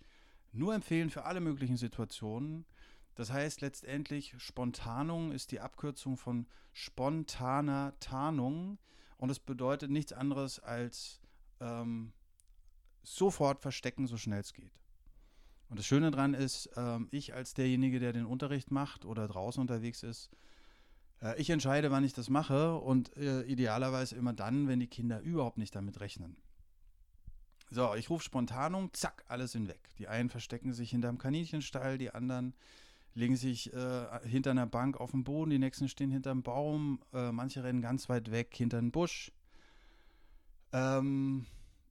nur 0.53 0.75
empfehlen 0.75 1.11
für 1.11 1.25
alle 1.25 1.41
möglichen 1.41 1.77
Situationen. 1.77 2.65
Das 3.17 3.33
heißt 3.33 3.61
letztendlich, 3.61 4.35
Spontanung 4.39 5.33
ist 5.33 5.53
die 5.53 5.61
Abkürzung 5.61 6.17
von 6.17 6.47
spontaner 6.73 7.95
Tarnung 8.01 8.79
und 9.19 9.31
es 9.31 9.39
bedeutet 9.39 9.91
nichts 9.91 10.13
anderes 10.13 10.61
als 10.61 11.21
ähm, 11.61 12.13
sofort 13.03 13.61
verstecken, 13.61 14.07
so 14.07 14.17
schnell 14.17 14.41
es 14.41 14.53
geht. 14.53 14.73
Und 15.69 15.79
das 15.79 15.87
Schöne 15.87 16.11
daran 16.11 16.35
ist, 16.35 16.71
ähm, 16.77 17.09
ich 17.11 17.35
als 17.35 17.55
derjenige, 17.55 17.99
der 17.99 18.13
den 18.13 18.27
Unterricht 18.27 18.71
macht 18.71 19.05
oder 19.05 19.27
draußen 19.27 19.61
unterwegs 19.61 20.03
ist, 20.03 20.31
äh, 21.23 21.41
ich 21.41 21.51
entscheide, 21.51 21.91
wann 21.91 22.05
ich 22.05 22.13
das 22.13 22.31
mache 22.31 22.77
und 22.77 23.17
äh, 23.17 23.43
idealerweise 23.43 24.17
immer 24.17 24.33
dann, 24.33 24.69
wenn 24.69 24.81
die 24.81 24.87
Kinder 24.87 25.21
überhaupt 25.21 25.59
nicht 25.59 25.75
damit 25.75 26.01
rechnen. 26.01 26.37
So, 27.75 27.93
ich 27.97 28.09
rufe 28.09 28.23
spontan 28.23 28.77
um, 28.77 28.93
zack, 28.93 29.25
alles 29.27 29.51
sind 29.51 29.67
weg. 29.67 29.81
Die 29.99 30.07
einen 30.07 30.31
verstecken 30.31 30.73
sich 30.73 30.91
hinterm 30.91 31.19
Kaninchenstall, 31.19 31.99
die 31.99 32.15
anderen 32.15 32.55
legen 33.15 33.35
sich 33.35 33.73
äh, 33.73 34.07
hinter 34.25 34.53
einer 34.53 34.67
Bank 34.67 35.01
auf 35.01 35.11
dem 35.11 35.25
Boden, 35.25 35.51
die 35.51 35.59
nächsten 35.59 35.89
stehen 35.89 36.13
hinterm 36.13 36.45
Baum, 36.45 37.01
äh, 37.13 37.33
manche 37.33 37.65
rennen 37.65 37.83
ganz 37.83 38.09
weit 38.09 38.31
weg 38.31 38.55
hinter 38.55 38.79
einen 38.79 38.93
Busch. 38.93 39.33
Ähm, 40.73 41.47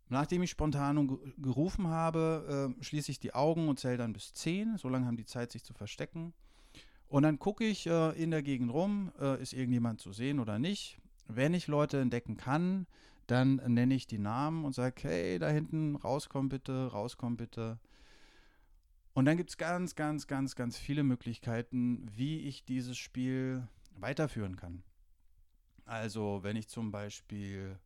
nachdem 0.07 0.43
ich 0.43 0.51
spontan 0.51 1.19
gerufen 1.37 1.87
habe, 1.87 2.73
äh, 2.79 2.83
schließe 2.83 3.11
ich 3.11 3.19
die 3.19 3.33
Augen 3.33 3.67
und 3.67 3.77
zähle 3.77 3.97
dann 3.97 4.13
bis 4.13 4.33
10. 4.33 4.77
So 4.77 4.87
lange 4.87 5.05
haben 5.05 5.17
die 5.17 5.25
Zeit, 5.25 5.51
sich 5.51 5.65
zu 5.65 5.73
verstecken. 5.73 6.33
Und 7.09 7.23
dann 7.23 7.39
gucke 7.39 7.65
ich 7.65 7.87
äh, 7.87 8.11
in 8.11 8.31
der 8.31 8.41
Gegend 8.41 8.71
rum, 8.71 9.11
äh, 9.19 9.41
ist 9.41 9.51
irgendjemand 9.51 9.99
zu 9.99 10.13
sehen 10.13 10.39
oder 10.39 10.59
nicht. 10.59 10.97
Wenn 11.27 11.53
ich 11.53 11.67
Leute 11.67 11.99
entdecken 11.99 12.37
kann, 12.37 12.87
dann 13.27 13.55
nenne 13.55 13.95
ich 13.95 14.07
die 14.07 14.19
Namen 14.19 14.65
und 14.65 14.73
sage, 14.73 15.03
hey, 15.03 15.39
da 15.39 15.49
hinten, 15.49 15.95
rauskommen 15.95 16.49
bitte, 16.49 16.87
rauskommen 16.87 17.37
bitte. 17.37 17.79
Und 19.13 19.25
dann 19.25 19.37
gibt 19.37 19.51
es 19.51 19.57
ganz, 19.57 19.95
ganz, 19.95 20.27
ganz, 20.27 20.55
ganz 20.55 20.77
viele 20.77 21.03
Möglichkeiten, 21.03 22.09
wie 22.15 22.39
ich 22.39 22.65
dieses 22.65 22.97
Spiel 22.97 23.67
weiterführen 23.95 24.55
kann. 24.55 24.83
Also 25.85 26.39
wenn 26.41 26.55
ich 26.55 26.67
zum 26.67 26.91
Beispiel 26.91 27.77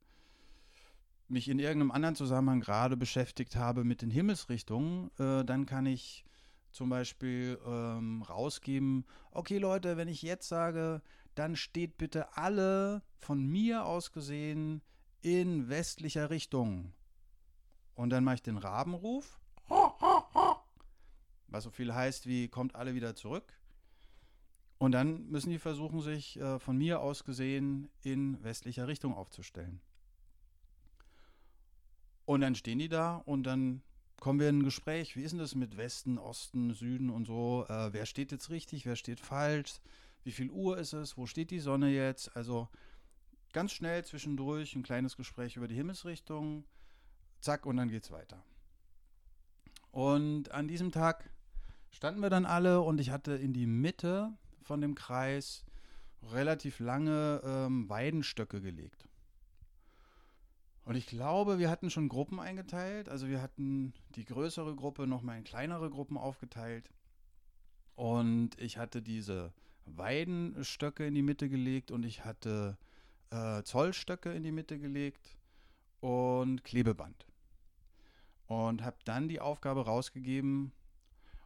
mich 1.28 1.50
in 1.50 1.60
irgendeinem 1.60 1.92
anderen 1.92 2.16
Zusammenhang 2.16 2.62
gerade 2.62 2.96
beschäftigt 2.96 3.56
habe 3.56 3.84
mit 3.84 4.02
den 4.02 4.10
Himmelsrichtungen, 4.10 5.12
äh, 5.20 5.44
dann 5.44 5.66
kann 5.66 5.86
ich 5.86 6.24
zum 6.72 6.90
Beispiel 6.90 7.60
ähm, 7.66 8.22
rausgeben, 8.22 9.06
okay 9.32 9.58
Leute, 9.58 9.98
wenn 9.98 10.08
ich 10.08 10.22
jetzt 10.22 10.48
sage, 10.48 11.02
dann 11.36 11.56
steht 11.56 11.98
bitte 11.98 12.38
alle 12.38 13.02
von 13.18 13.46
mir 13.46 13.86
aus 13.86 14.12
gesehen 14.12 14.82
in 15.22 15.70
westlicher 15.70 16.30
Richtung. 16.30 16.94
Und 17.96 18.12
dann 18.12 18.24
mache 18.24 18.36
ich 18.36 18.44
den 18.44 18.58
Rabenruf, 18.58 19.40
was 21.48 21.64
so 21.64 21.72
viel 21.72 21.94
heißt 21.94 22.28
wie 22.28 22.48
kommt 22.48 22.76
alle 22.76 22.94
wieder 22.94 23.16
zurück. 23.16 23.54
Und 24.78 24.92
dann 24.92 25.28
müssen 25.30 25.50
die 25.50 25.58
versuchen, 25.58 26.02
sich 26.02 26.40
äh, 26.40 26.60
von 26.60 26.78
mir 26.78 27.02
aus 27.02 27.24
gesehen 27.24 27.90
in 28.04 28.44
westlicher 28.44 28.88
Richtung 28.88 29.16
aufzustellen. 29.16 29.82
Und 32.26 32.42
dann 32.42 32.56
stehen 32.56 32.78
die 32.78 32.90
da 32.90 33.16
und 33.26 33.44
dann 33.44 33.82
kommen 34.20 34.40
wir 34.40 34.50
in 34.50 34.60
ein 34.60 34.64
Gespräch. 34.64 35.16
Wie 35.16 35.24
ist 35.24 35.32
denn 35.32 35.40
das 35.40 35.56
mit 35.56 35.78
Westen, 35.78 36.18
Osten, 36.18 36.74
Süden 36.74 37.10
und 37.10 37.26
so? 37.26 37.66
Äh, 37.70 37.94
wer 37.94 38.06
steht 38.06 38.32
jetzt 38.32 38.50
richtig, 38.50 38.86
wer 38.86 38.96
steht 38.96 39.20
falsch? 39.20 39.80
Wie 40.24 40.32
viel 40.32 40.52
Uhr 40.52 40.78
ist 40.78 40.94
es? 40.94 41.18
Wo 41.18 41.26
steht 41.26 41.52
die 41.52 41.60
Sonne 41.60 41.90
jetzt? 41.90 42.36
Also 42.36 42.68
ganz 43.58 43.72
schnell 43.72 44.06
zwischendurch 44.06 44.76
ein 44.76 44.84
kleines 44.84 45.18
Gespräch 45.18 45.56
über 45.56 45.68
die 45.68 45.74
Himmelsrichtung. 45.74 46.64
Zack, 47.42 47.66
und 47.66 47.78
dann 47.78 47.90
geht's 47.90 48.12
weiter. 48.12 48.44
Und 49.90 50.52
an 50.52 50.68
diesem 50.68 50.92
Tag 50.92 51.28
standen 51.90 52.22
wir 52.22 52.30
dann 52.30 52.46
alle 52.46 52.82
und 52.82 53.02
ich 53.02 53.10
hatte 53.10 53.32
in 53.34 53.54
die 53.54 53.66
Mitte 53.66 54.32
von 54.62 54.80
dem 54.80 54.94
Kreis 54.94 55.66
relativ 56.22 56.80
lange 56.80 57.42
ähm, 57.44 57.90
Weidenstöcke 57.90 58.62
gelegt. 58.62 59.10
Und 60.86 60.94
ich 60.94 61.08
glaube, 61.08 61.58
wir 61.58 61.72
hatten 61.72 61.90
schon 61.90 62.10
Gruppen 62.10 62.40
eingeteilt. 62.40 63.10
Also 63.10 63.28
wir 63.28 63.42
hatten 63.42 63.92
die 64.14 64.26
größere 64.26 64.76
Gruppe 64.76 65.08
nochmal 65.08 65.40
in 65.40 65.44
kleinere 65.44 65.90
Gruppen 65.90 66.18
aufgeteilt. 66.18 66.92
Und 67.96 68.52
ich 68.60 68.78
hatte 68.78 69.02
diese 69.02 69.52
Weidenstöcke 69.86 71.08
in 71.08 71.16
die 71.16 71.24
Mitte 71.24 71.50
gelegt 71.50 71.90
und 71.90 72.06
ich 72.06 72.24
hatte 72.24 72.78
äh, 73.32 73.64
Zollstöcke 73.64 74.32
in 74.32 74.44
die 74.44 74.52
Mitte 74.52 74.80
gelegt 74.80 75.38
und 76.00 76.64
Klebeband. 76.64 77.26
Und 78.46 78.84
habe 78.84 78.98
dann 79.04 79.28
die 79.28 79.42
Aufgabe 79.42 79.86
rausgegeben, 79.86 80.72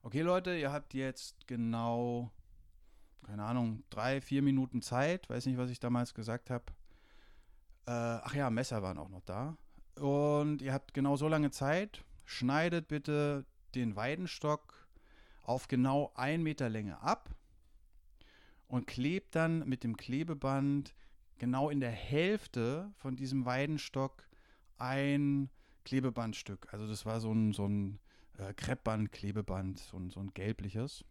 okay 0.03 0.21
Leute, 0.21 0.55
ihr 0.55 0.71
habt 0.71 0.93
jetzt 0.93 1.47
genau, 1.47 2.31
keine 3.25 3.43
Ahnung, 3.43 3.83
drei, 3.89 4.21
vier 4.21 4.41
Minuten 4.41 4.81
Zeit, 4.81 5.29
weiß 5.29 5.47
nicht, 5.47 5.57
was 5.57 5.71
ich 5.71 5.79
damals 5.79 6.13
gesagt 6.13 6.49
habe, 6.49 6.65
äh, 7.87 7.91
ach 7.91 8.35
ja, 8.35 8.49
Messer 8.49 8.83
waren 8.83 8.97
auch 8.97 9.09
noch 9.09 9.21
da. 9.21 9.57
Und 9.95 10.61
ihr 10.61 10.73
habt 10.73 10.93
genau 10.93 11.15
so 11.15 11.27
lange 11.27 11.51
Zeit. 11.51 12.03
Schneidet 12.25 12.87
bitte 12.87 13.45
den 13.75 13.95
Weidenstock 13.95 14.87
auf 15.43 15.67
genau 15.67 16.11
ein 16.15 16.43
Meter 16.43 16.69
Länge 16.69 17.01
ab 17.01 17.29
und 18.67 18.87
klebt 18.87 19.35
dann 19.35 19.67
mit 19.67 19.83
dem 19.83 19.97
Klebeband 19.97 20.93
genau 21.41 21.71
in 21.71 21.79
der 21.79 21.89
Hälfte 21.89 22.93
von 22.97 23.15
diesem 23.15 23.45
Weidenstock 23.45 24.29
ein 24.77 25.49
Klebebandstück. 25.85 26.67
Also 26.71 26.87
das 26.87 27.03
war 27.07 27.19
so 27.19 27.33
ein, 27.33 27.51
so 27.51 27.67
ein 27.67 27.97
äh, 28.37 28.53
Kreppband-Klebeband, 28.53 29.79
so 29.79 29.97
ein, 29.97 30.11
so 30.11 30.19
ein 30.19 30.35
gelbliches. 30.35 31.03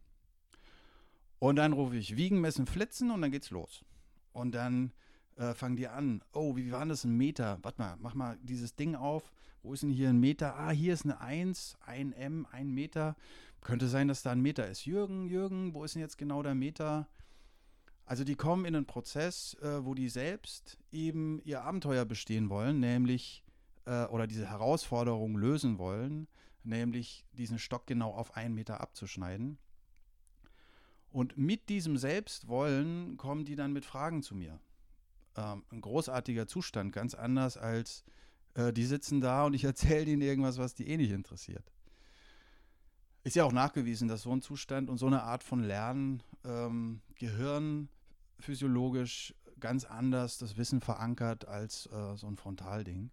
Und 1.40 1.56
dann 1.56 1.72
rufe 1.72 1.96
ich 1.96 2.16
Wiegen, 2.16 2.40
Messen, 2.40 2.66
Flitzen 2.66 3.10
und 3.10 3.22
dann 3.22 3.32
geht's 3.32 3.50
los. 3.50 3.84
Und 4.32 4.54
dann 4.54 4.92
äh, 5.34 5.52
fangen 5.52 5.74
die 5.74 5.88
an. 5.88 6.22
Oh, 6.32 6.54
wie 6.54 6.70
war 6.70 6.86
das? 6.86 7.02
Ein 7.02 7.16
Meter. 7.16 7.58
Warte 7.62 7.82
mal, 7.82 7.96
mach 7.98 8.14
mal 8.14 8.38
dieses 8.40 8.76
Ding 8.76 8.94
auf. 8.94 9.32
Wo 9.64 9.72
ist 9.72 9.82
denn 9.82 9.90
hier 9.90 10.10
ein 10.10 10.20
Meter? 10.20 10.54
Ah, 10.54 10.70
hier 10.70 10.94
ist 10.94 11.06
eine 11.06 11.20
1, 11.20 11.76
ein 11.80 12.12
M, 12.12 12.46
ein 12.52 12.70
Meter. 12.70 13.16
Könnte 13.62 13.88
sein, 13.88 14.06
dass 14.06 14.22
da 14.22 14.30
ein 14.30 14.40
Meter 14.40 14.68
ist. 14.68 14.84
Jürgen, 14.84 15.26
Jürgen, 15.26 15.74
wo 15.74 15.82
ist 15.82 15.96
denn 15.96 16.02
jetzt 16.02 16.18
genau 16.18 16.44
der 16.44 16.54
Meter? 16.54 17.08
Also 18.10 18.24
die 18.24 18.34
kommen 18.34 18.64
in 18.64 18.74
einen 18.74 18.86
Prozess, 18.86 19.54
äh, 19.62 19.84
wo 19.84 19.94
die 19.94 20.08
selbst 20.08 20.78
eben 20.90 21.40
ihr 21.44 21.62
Abenteuer 21.62 22.04
bestehen 22.04 22.50
wollen, 22.50 22.80
nämlich 22.80 23.44
äh, 23.86 24.06
oder 24.06 24.26
diese 24.26 24.50
Herausforderung 24.50 25.36
lösen 25.36 25.78
wollen, 25.78 26.26
nämlich 26.64 27.24
diesen 27.30 27.60
Stock 27.60 27.86
genau 27.86 28.10
auf 28.10 28.36
einen 28.36 28.56
Meter 28.56 28.80
abzuschneiden. 28.80 29.58
Und 31.12 31.38
mit 31.38 31.68
diesem 31.68 31.96
Selbstwollen 31.96 33.16
kommen 33.16 33.44
die 33.44 33.54
dann 33.54 33.72
mit 33.72 33.84
Fragen 33.84 34.24
zu 34.24 34.34
mir 34.34 34.58
ähm, 35.36 35.62
ein 35.70 35.80
großartiger 35.80 36.48
Zustand, 36.48 36.92
ganz 36.92 37.14
anders 37.14 37.56
als 37.56 38.02
äh, 38.54 38.72
die 38.72 38.86
sitzen 38.86 39.20
da 39.20 39.44
und 39.44 39.54
ich 39.54 39.62
erzähle 39.72 40.10
ihnen 40.10 40.22
irgendwas, 40.22 40.58
was 40.58 40.74
die 40.74 40.88
eh 40.88 40.96
nicht 40.96 41.12
interessiert. 41.12 41.72
Ist 43.22 43.36
ja 43.36 43.44
auch 43.44 43.52
nachgewiesen, 43.52 44.08
dass 44.08 44.22
so 44.22 44.32
ein 44.32 44.42
Zustand 44.42 44.90
und 44.90 44.98
so 44.98 45.06
eine 45.06 45.22
Art 45.22 45.44
von 45.44 45.62
Lernen 45.62 46.24
ähm, 46.44 47.02
gehirnphysiologisch 48.40 49.34
ganz 49.60 49.84
anders 49.84 50.38
das 50.38 50.56
Wissen 50.56 50.80
verankert 50.80 51.46
als 51.46 51.86
äh, 51.86 52.16
so 52.16 52.26
ein 52.26 52.36
Frontalding. 52.36 53.10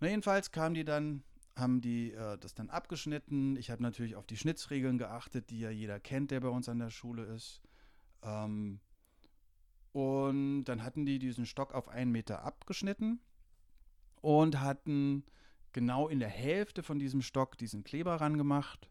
Na, 0.00 0.08
jedenfalls 0.08 0.50
kamen 0.50 0.74
die 0.74 0.84
dann, 0.84 1.22
haben 1.56 1.80
die 1.80 2.12
äh, 2.12 2.36
das 2.38 2.54
dann 2.54 2.68
abgeschnitten. 2.68 3.56
Ich 3.56 3.70
habe 3.70 3.82
natürlich 3.82 4.16
auf 4.16 4.26
die 4.26 4.36
Schnitzregeln 4.36 4.98
geachtet, 4.98 5.50
die 5.50 5.60
ja 5.60 5.70
jeder 5.70 6.00
kennt, 6.00 6.32
der 6.32 6.40
bei 6.40 6.48
uns 6.48 6.68
an 6.68 6.78
der 6.78 6.90
Schule 6.90 7.24
ist. 7.24 7.60
Ähm, 8.22 8.80
und 9.92 10.64
dann 10.64 10.82
hatten 10.82 11.06
die 11.06 11.18
diesen 11.18 11.46
Stock 11.46 11.72
auf 11.72 11.88
einen 11.88 12.10
Meter 12.10 12.42
abgeschnitten 12.44 13.20
und 14.20 14.60
hatten 14.60 15.24
genau 15.72 16.08
in 16.08 16.18
der 16.18 16.28
Hälfte 16.28 16.82
von 16.82 16.98
diesem 16.98 17.22
Stock 17.22 17.56
diesen 17.58 17.84
Kleber 17.84 18.16
ran 18.16 18.36
gemacht. 18.36 18.90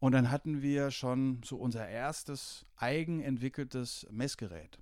Und 0.00 0.12
dann 0.12 0.30
hatten 0.30 0.62
wir 0.62 0.90
schon 0.90 1.40
so 1.44 1.56
unser 1.56 1.88
erstes 1.88 2.66
eigenentwickeltes 2.76 4.06
Messgerät. 4.10 4.78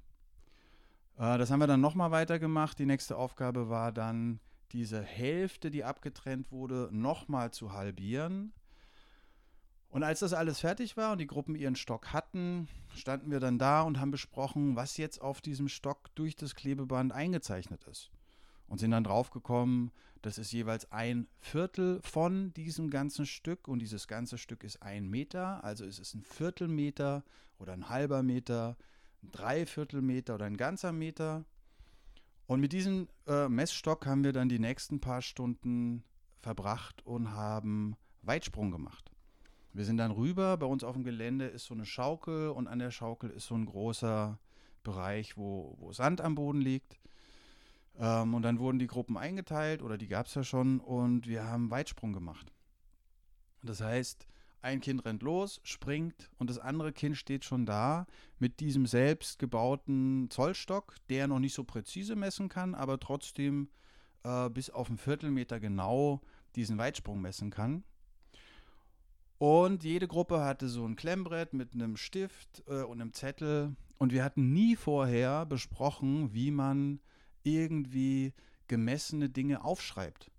Äh, 1.17 1.39
das 1.39 1.51
haben 1.51 1.61
wir 1.61 1.67
dann 1.67 1.81
nochmal 1.81 2.11
weitergemacht. 2.11 2.79
Die 2.79 2.87
nächste 2.87 3.17
Aufgabe 3.17 3.69
war 3.69 3.93
dann, 3.93 4.41
diese 4.73 5.01
Hälfte, 5.01 5.71
die 5.71 5.85
abgetrennt 5.85 6.51
wurde, 6.51 6.89
nochmal 6.93 7.53
zu 7.53 7.73
halbieren. 7.73 8.53
Und 9.89 10.03
als 10.03 10.21
das 10.21 10.35
alles 10.35 10.61
fertig 10.61 10.97
war 10.97 11.13
und 11.13 11.19
die 11.19 11.27
Gruppen 11.27 11.55
ihren 11.55 11.77
Stock 11.77 12.13
hatten, 12.13 12.69
standen 12.95 13.31
wir 13.31 13.41
dann 13.41 13.59
da 13.59 13.83
und 13.83 14.01
haben 14.01 14.11
besprochen, 14.11 14.77
was 14.77 14.97
jetzt 14.97 15.23
auf 15.23 15.41
diesem 15.41 15.69
Stock 15.69 16.15
durch 16.17 16.35
das 16.35 16.55
Klebeband 16.57 17.13
eingezeichnet 17.13 17.85
ist 17.85 18.11
und 18.69 18.79
sind 18.79 18.91
dann 18.91 19.05
draufgekommen, 19.05 19.91
das 20.23 20.39
ist 20.39 20.53
jeweils 20.53 20.91
ein 20.91 21.29
Viertel 21.39 22.01
von 22.03 22.53
diesem 22.55 22.91
ganzen 22.91 23.27
Stück 23.27 23.69
und 23.69 23.79
dieses 23.79 24.09
ganze 24.09 24.39
Stück 24.39 24.65
ist 24.65 24.83
ein 24.83 25.09
Meter, 25.09 25.63
also 25.63 25.85
ist 25.85 25.99
es 25.99 26.15
ein 26.15 26.23
Viertelmeter 26.23 27.23
oder 27.59 27.73
ein 27.73 27.89
halber 27.89 28.23
Meter, 28.23 28.77
ein 29.23 29.31
Dreiviertelmeter 29.31 30.35
oder 30.35 30.47
ein 30.47 30.57
ganzer 30.57 30.93
Meter. 30.93 31.45
Und 32.47 32.61
mit 32.61 32.73
diesem 32.73 33.09
äh, 33.27 33.49
Messstock 33.49 34.07
haben 34.07 34.25
wir 34.25 34.33
dann 34.33 34.49
die 34.49 34.59
nächsten 34.59 35.01
paar 35.01 35.23
Stunden 35.23 36.05
verbracht 36.41 37.05
und 37.05 37.33
haben 37.33 37.97
Weitsprung 38.23 38.71
gemacht. 38.71 39.11
Wir 39.73 39.85
sind 39.85 39.99
dann 39.99 40.11
rüber, 40.11 40.57
bei 40.57 40.67
uns 40.67 40.85
auf 40.85 40.95
dem 40.95 41.05
Gelände 41.05 41.47
ist 41.47 41.67
so 41.67 41.75
eine 41.75 41.85
Schaukel 41.85 42.49
und 42.49 42.67
an 42.67 42.79
der 42.79 42.91
Schaukel 42.91 43.31
ist 43.31 43.47
so 43.47 43.55
ein 43.55 43.67
großer 43.67 44.39
Bereich, 44.83 45.37
wo, 45.37 45.77
wo 45.79 45.93
Sand 45.93 46.21
am 46.21 46.35
Boden 46.35 46.61
liegt. 46.61 46.99
Ähm, 47.99 48.35
und 48.35 48.43
dann 48.43 48.59
wurden 48.59 48.79
die 48.79 48.87
Gruppen 48.87 49.17
eingeteilt 49.17 49.83
oder 49.83 49.99
die 49.99 50.09
gab 50.09 50.27
es 50.27 50.35
ja 50.35 50.45
schon 50.45 50.81
und 50.81 51.27
wir 51.27 51.45
haben 51.45 51.71
Weitsprung 51.71 52.13
gemacht. 52.13 52.53
Das 53.63 53.81
heißt, 53.81 54.27
ein 54.63 54.81
Kind 54.81 55.05
rennt 55.05 55.23
los, 55.23 55.61
springt 55.63 56.31
und 56.39 56.51
das 56.51 56.59
andere 56.59 56.93
Kind 56.93 57.17
steht 57.17 57.45
schon 57.45 57.67
da 57.67 58.07
mit 58.39 58.61
diesem 58.61 58.87
selbst 58.87 59.39
gebauten 59.39 60.29
Zollstock, 60.31 60.97
der 61.09 61.29
noch 61.29 61.39
nicht 61.39 61.55
so 61.55 61.65
präzise 61.65 62.17
messen 62.17 62.49
kann, 62.49 62.75
aber 62.75 62.99
trotzdem 62.99 63.69
äh, 64.25 64.51
bis 64.51 64.71
auf 64.71 64.89
einen 64.89 64.99
Viertelmeter 64.99 65.61
genau 65.61 66.21
diesen 66.57 66.79
Weitsprung 66.79 67.21
messen 67.21 67.51
kann. 67.51 67.85
Und 69.39 69.85
jede 69.85 70.09
Gruppe 70.09 70.41
hatte 70.41 70.69
so 70.69 70.85
ein 70.87 70.97
Klemmbrett 70.97 71.53
mit 71.53 71.75
einem 71.75 71.97
Stift 71.97 72.65
äh, 72.67 72.83
und 72.83 73.01
einem 73.01 73.13
Zettel. 73.13 73.77
Und 73.99 74.13
wir 74.13 74.25
hatten 74.25 74.53
nie 74.53 74.77
vorher 74.77 75.45
besprochen, 75.47 76.33
wie 76.33 76.51
man 76.51 77.01
irgendwie 77.47 78.33
gemessene 78.69 79.29
Dinge 79.31 79.65
aufschreibt. 79.65 80.31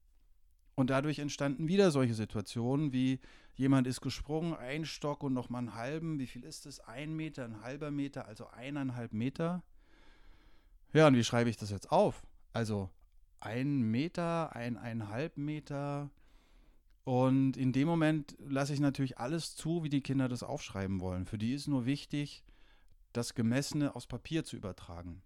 Und 0.76 0.90
dadurch 0.90 1.20
entstanden 1.20 1.68
wieder 1.68 1.90
solche 1.90 2.14
Situationen 2.14 2.94
wie 2.94 3.20
jemand 3.56 3.88
ist 3.88 4.02
gesprungen, 4.02 4.54
ein 4.54 4.86
Stock 4.86 5.24
und 5.24 5.34
nochmal 5.34 5.60
einen 5.60 5.74
halben. 5.74 6.20
Wie 6.20 6.28
viel 6.28 6.44
ist 6.44 6.68
das? 6.68 6.80
Ein 6.82 7.16
Meter, 7.16 7.46
ein 7.46 7.62
halber 7.62 7.90
Meter, 7.90 8.28
also 8.28 8.48
eineinhalb 8.48 9.14
Meter. 9.14 9.64
Ja, 10.94 11.08
und 11.08 11.16
wie 11.16 11.24
schreibe 11.24 11.50
ich 11.50 11.58
das 11.58 11.72
jetzt 11.72 11.92
auf? 11.92 12.28
Also 12.54 12.92
ein 13.40 13.82
Meter, 13.82 14.56
eineinhalb 14.56 15.38
Meter. 15.38 16.12
Und 17.04 17.56
in 17.56 17.72
dem 17.72 17.88
Moment 17.88 18.36
lasse 18.38 18.74
ich 18.74 18.80
natürlich 18.80 19.18
alles 19.18 19.56
zu, 19.56 19.84
wie 19.84 19.90
die 19.90 20.02
Kinder 20.02 20.28
das 20.28 20.44
aufschreiben 20.44 21.00
wollen. 21.00 21.26
Für 21.26 21.38
die 21.38 21.54
ist 21.54 21.68
nur 21.68 21.86
wichtig, 21.86 22.44
das 23.14 23.34
Gemessene 23.34 23.96
aufs 23.96 24.08
Papier 24.08 24.44
zu 24.44 24.58
übertragen. 24.58 25.24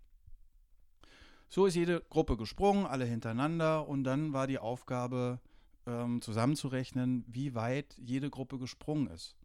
So 1.53 1.65
ist 1.65 1.75
jede 1.75 1.99
Gruppe 2.09 2.37
gesprungen, 2.37 2.85
alle 2.85 3.03
hintereinander 3.03 3.85
und 3.85 4.05
dann 4.05 4.31
war 4.31 4.47
die 4.47 4.57
Aufgabe 4.57 5.41
ähm, 5.85 6.21
zusammenzurechnen, 6.21 7.25
wie 7.27 7.55
weit 7.55 7.93
jede 7.97 8.29
Gruppe 8.29 8.57
gesprungen 8.57 9.07
ist. 9.07 9.35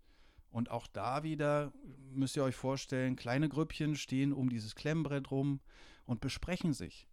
Und 0.52 0.70
auch 0.70 0.86
da 0.86 1.24
wieder 1.24 1.72
müsst 2.12 2.36
ihr 2.36 2.44
euch 2.44 2.54
vorstellen, 2.54 3.16
kleine 3.16 3.48
Grüppchen 3.48 3.96
stehen 3.96 4.32
um 4.32 4.48
dieses 4.48 4.76
Klemmbrett 4.76 5.32
rum 5.32 5.58
und 6.04 6.20
besprechen 6.20 6.74
sich. 6.74 7.08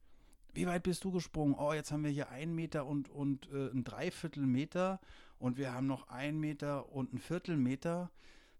Wie 0.53 0.67
weit 0.67 0.83
bist 0.83 1.03
du 1.03 1.11
gesprungen? 1.11 1.55
Oh, 1.57 1.73
jetzt 1.73 1.91
haben 1.91 2.03
wir 2.03 2.11
hier 2.11 2.29
einen 2.29 2.53
Meter 2.53 2.85
und, 2.85 3.09
und 3.09 3.49
äh, 3.51 3.71
ein 3.71 3.83
Dreiviertelmeter 3.83 5.01
und 5.39 5.57
wir 5.57 5.73
haben 5.73 5.87
noch 5.87 6.09
einen 6.09 6.39
Meter 6.39 6.93
und 6.93 7.13
ein 7.13 7.17
Viertelmeter 7.17 8.11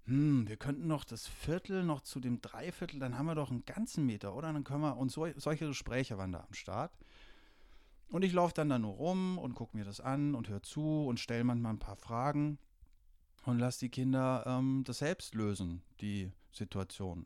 hm, 0.05 0.47
wir 0.47 0.57
könnten 0.57 0.87
noch 0.87 1.05
das 1.05 1.27
Viertel 1.27 1.83
noch 1.83 2.01
zu 2.01 2.19
dem 2.19 2.41
Dreiviertel, 2.41 2.99
dann 2.99 3.17
haben 3.17 3.25
wir 3.25 3.35
doch 3.35 3.51
einen 3.51 3.65
ganzen 3.65 4.05
Meter, 4.05 4.35
oder? 4.35 4.51
Dann 4.51 4.63
können 4.63 4.81
wir, 4.81 4.97
und 4.97 5.11
so, 5.11 5.27
solche 5.37 5.67
Gespräche 5.67 6.17
waren 6.17 6.33
da 6.33 6.41
am 6.41 6.53
Start. 6.53 6.91
Und 8.09 8.23
ich 8.23 8.33
laufe 8.33 8.53
dann 8.53 8.69
da 8.69 8.77
nur 8.77 8.93
rum 8.93 9.37
und 9.37 9.55
gucke 9.55 9.75
mir 9.77 9.85
das 9.85 9.99
an 9.99 10.35
und 10.35 10.49
höre 10.49 10.61
zu 10.61 11.05
und 11.07 11.19
stelle 11.19 11.43
manchmal 11.43 11.73
ein 11.73 11.79
paar 11.79 11.95
Fragen 11.95 12.59
und 13.45 13.59
lasse 13.59 13.79
die 13.79 13.89
Kinder 13.89 14.43
ähm, 14.45 14.83
das 14.85 14.99
selbst 14.99 15.35
lösen, 15.35 15.81
die 16.01 16.31
Situation. 16.51 17.25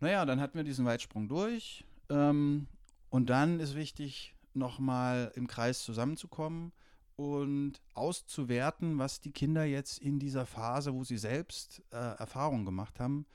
Naja, 0.00 0.26
dann 0.26 0.40
hatten 0.40 0.56
wir 0.56 0.64
diesen 0.64 0.84
Weitsprung 0.84 1.28
durch. 1.28 1.84
Ähm, 2.10 2.66
und 3.10 3.30
dann 3.30 3.58
ist 3.60 3.74
wichtig, 3.74 4.34
nochmal 4.54 5.32
im 5.34 5.46
Kreis 5.46 5.82
zusammenzukommen 5.82 6.72
und 7.18 7.80
auszuwerten, 7.94 8.98
was 8.98 9.20
die 9.20 9.32
Kinder 9.32 9.64
jetzt 9.64 9.98
in 9.98 10.20
dieser 10.20 10.46
Phase, 10.46 10.94
wo 10.94 11.02
sie 11.02 11.18
selbst 11.18 11.82
äh, 11.90 11.96
Erfahrungen 11.96 12.64
gemacht 12.64 13.00
haben, 13.00 13.26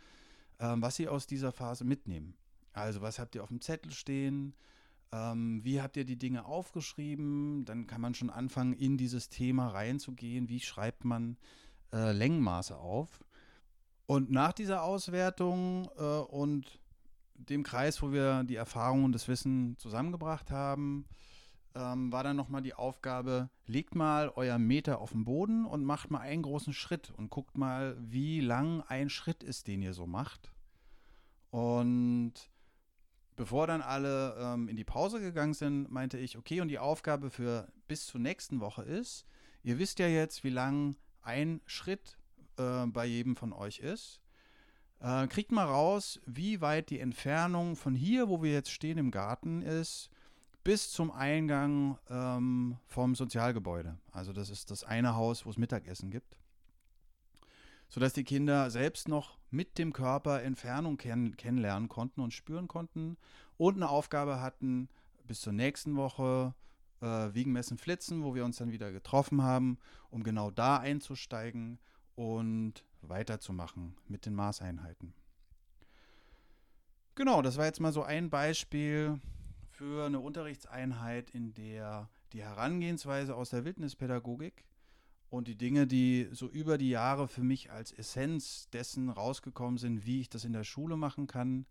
äh, 0.60 0.74
was 0.78 0.96
sie 0.96 1.10
aus 1.10 1.28
dieser 1.28 1.52
Phase 1.52 1.84
mitnehmen. 1.84 2.34
Also 2.72 3.02
was 3.02 3.20
habt 3.20 3.36
ihr 3.36 3.44
auf 3.44 3.50
dem 3.50 3.60
Zettel 3.60 3.92
stehen? 3.92 4.56
Ähm, 5.12 5.66
wie 5.66 5.82
habt 5.82 5.98
ihr 5.98 6.06
die 6.06 6.18
Dinge 6.18 6.46
aufgeschrieben? 6.46 7.66
Dann 7.66 7.86
kann 7.86 8.00
man 8.00 8.16
schon 8.16 8.30
anfangen, 8.30 8.72
in 8.72 8.98
dieses 8.98 9.28
Thema 9.28 9.68
reinzugehen. 9.68 10.48
Wie 10.48 10.62
schreibt 10.62 11.04
man 11.04 11.36
äh, 11.92 12.14
Längenmaße 12.14 12.78
auf? 12.78 13.26
Und 14.06 14.32
nach 14.32 14.54
dieser 14.54 14.84
Auswertung 14.84 15.90
äh, 15.98 16.04
und 16.04 16.80
dem 17.36 17.64
Kreis, 17.64 18.02
wo 18.02 18.14
wir 18.14 18.46
die 18.46 18.56
Erfahrungen 18.56 19.04
und 19.04 19.12
das 19.12 19.28
Wissen 19.28 19.78
zusammengebracht 19.78 20.52
haben, 20.52 21.06
ähm, 21.76 22.12
war 22.12 22.24
dann 22.24 22.36
nochmal 22.36 22.62
die 22.62 22.74
Aufgabe, 22.74 23.50
legt 23.66 23.96
mal 23.96 24.32
euer 24.36 24.58
Meter 24.58 25.00
auf 25.00 25.12
den 25.12 25.26
Boden 25.26 25.66
und 25.66 25.84
macht 25.84 26.12
mal 26.12 26.20
einen 26.20 26.44
großen 26.44 26.74
Schritt 26.74 27.12
und 27.18 27.30
guckt 27.30 27.58
mal, 27.58 27.98
wie 28.00 28.42
lang 28.42 28.82
ein 28.82 29.10
Schritt 29.10 29.44
ist, 29.44 29.68
den 29.68 29.82
ihr 29.82 29.94
so 29.94 30.06
macht. 30.06 30.52
Und 31.50 32.34
bevor 33.36 33.68
dann 33.68 33.82
alle 33.82 34.36
ähm, 34.40 34.68
in 34.68 34.76
die 34.76 34.84
Pause 34.84 35.20
gegangen 35.20 35.54
sind, 35.54 35.90
meinte 35.92 36.18
ich, 36.18 36.38
okay, 36.38 36.62
und 36.62 36.68
die 36.68 36.80
Aufgabe 36.80 37.30
für 37.30 37.72
bis 37.88 38.06
zur 38.06 38.22
nächsten 38.22 38.60
Woche 38.60 38.84
ist, 38.84 39.26
ihr 39.64 39.80
wisst 39.80 40.00
ja 40.00 40.08
jetzt, 40.08 40.44
wie 40.44 40.50
lang 40.50 40.96
ein 41.22 41.62
Schritt 41.66 42.18
äh, 42.58 42.86
bei 42.88 43.06
jedem 43.06 43.36
von 43.36 43.54
euch 43.54 43.80
ist. 43.80 44.20
Äh, 45.00 45.28
kriegt 45.28 45.52
mal 45.52 45.66
raus, 45.66 46.22
wie 46.26 46.62
weit 46.62 46.90
die 46.90 47.00
Entfernung 47.00 47.76
von 47.76 47.96
hier, 47.96 48.30
wo 48.30 48.42
wir 48.44 48.52
jetzt 48.52 48.72
stehen 48.72 48.98
im 48.98 49.12
Garten 49.12 49.62
ist, 49.62 50.10
bis 50.64 50.92
zum 50.92 51.12
Eingang 51.12 51.98
ähm, 52.10 52.78
vom 52.88 53.16
Sozialgebäude. 53.16 53.98
Also 54.12 54.34
das 54.34 54.50
ist 54.50 54.72
das 54.72 54.84
eine 54.84 55.16
Haus, 55.16 55.46
wo 55.46 55.50
es 55.50 55.58
Mittagessen 55.58 56.10
gibt. 56.10 56.38
Sodass 57.90 58.14
die 58.14 58.24
Kinder 58.24 58.72
selbst 58.72 59.08
noch 59.08 59.38
mit 59.52 59.78
dem 59.78 59.94
Körper 59.94 60.42
Entfernung 60.42 60.98
kenn 60.98 61.38
kennenlernen 61.38 61.90
konnten 61.90 62.22
und 62.22 62.34
spüren 62.34 62.68
konnten 62.68 63.18
und 63.58 63.76
eine 63.76 63.90
Aufgabe 63.90 64.42
hatten 64.42 64.90
bis 65.26 65.42
zur 65.42 65.54
nächsten 65.54 65.96
Woche 65.96 66.56
äh, 67.02 67.34
Wiegen, 67.34 67.52
Messen, 67.52 67.78
Flitzen, 67.78 68.24
wo 68.24 68.34
wir 68.34 68.46
uns 68.46 68.58
dann 68.58 68.72
wieder 68.72 68.92
getroffen 68.92 69.44
haben, 69.44 69.78
um 70.10 70.24
genau 70.24 70.50
da 70.50 70.78
einzusteigen 70.78 71.80
und 72.16 72.84
weiterzumachen 73.02 73.96
mit 74.08 74.26
den 74.26 74.34
Maßeinheiten. 74.34 75.14
Genau, 77.16 77.42
das 77.44 77.58
war 77.58 77.66
jetzt 77.66 77.80
mal 77.80 77.94
so 77.94 78.02
ein 78.02 78.30
Beispiel 78.30 79.20
für 79.74 80.06
eine 80.06 80.20
Unterrichtseinheit, 80.20 81.32
in 81.32 81.54
der 81.54 82.10
die 82.32 82.44
Herangehensweise 82.44 83.36
aus 83.36 83.50
der 83.50 83.66
Wildnispädagogik 83.66 84.66
und 85.30 85.48
die 85.48 85.58
Dinge, 85.58 85.88
die 85.88 86.30
so 86.32 86.48
über 86.48 86.78
die 86.78 86.90
Jahre 86.90 87.28
für 87.28 87.44
mich 87.44 87.72
als 87.72 87.92
Essenz 87.92 88.70
dessen 88.70 89.10
rausgekommen 89.10 89.78
sind, 89.78 90.06
wie 90.06 90.22
ich 90.22 90.30
das 90.30 90.46
in 90.46 90.54
der 90.54 90.64
Schule 90.64 90.96
machen 90.96 91.26
kann, 91.26 91.66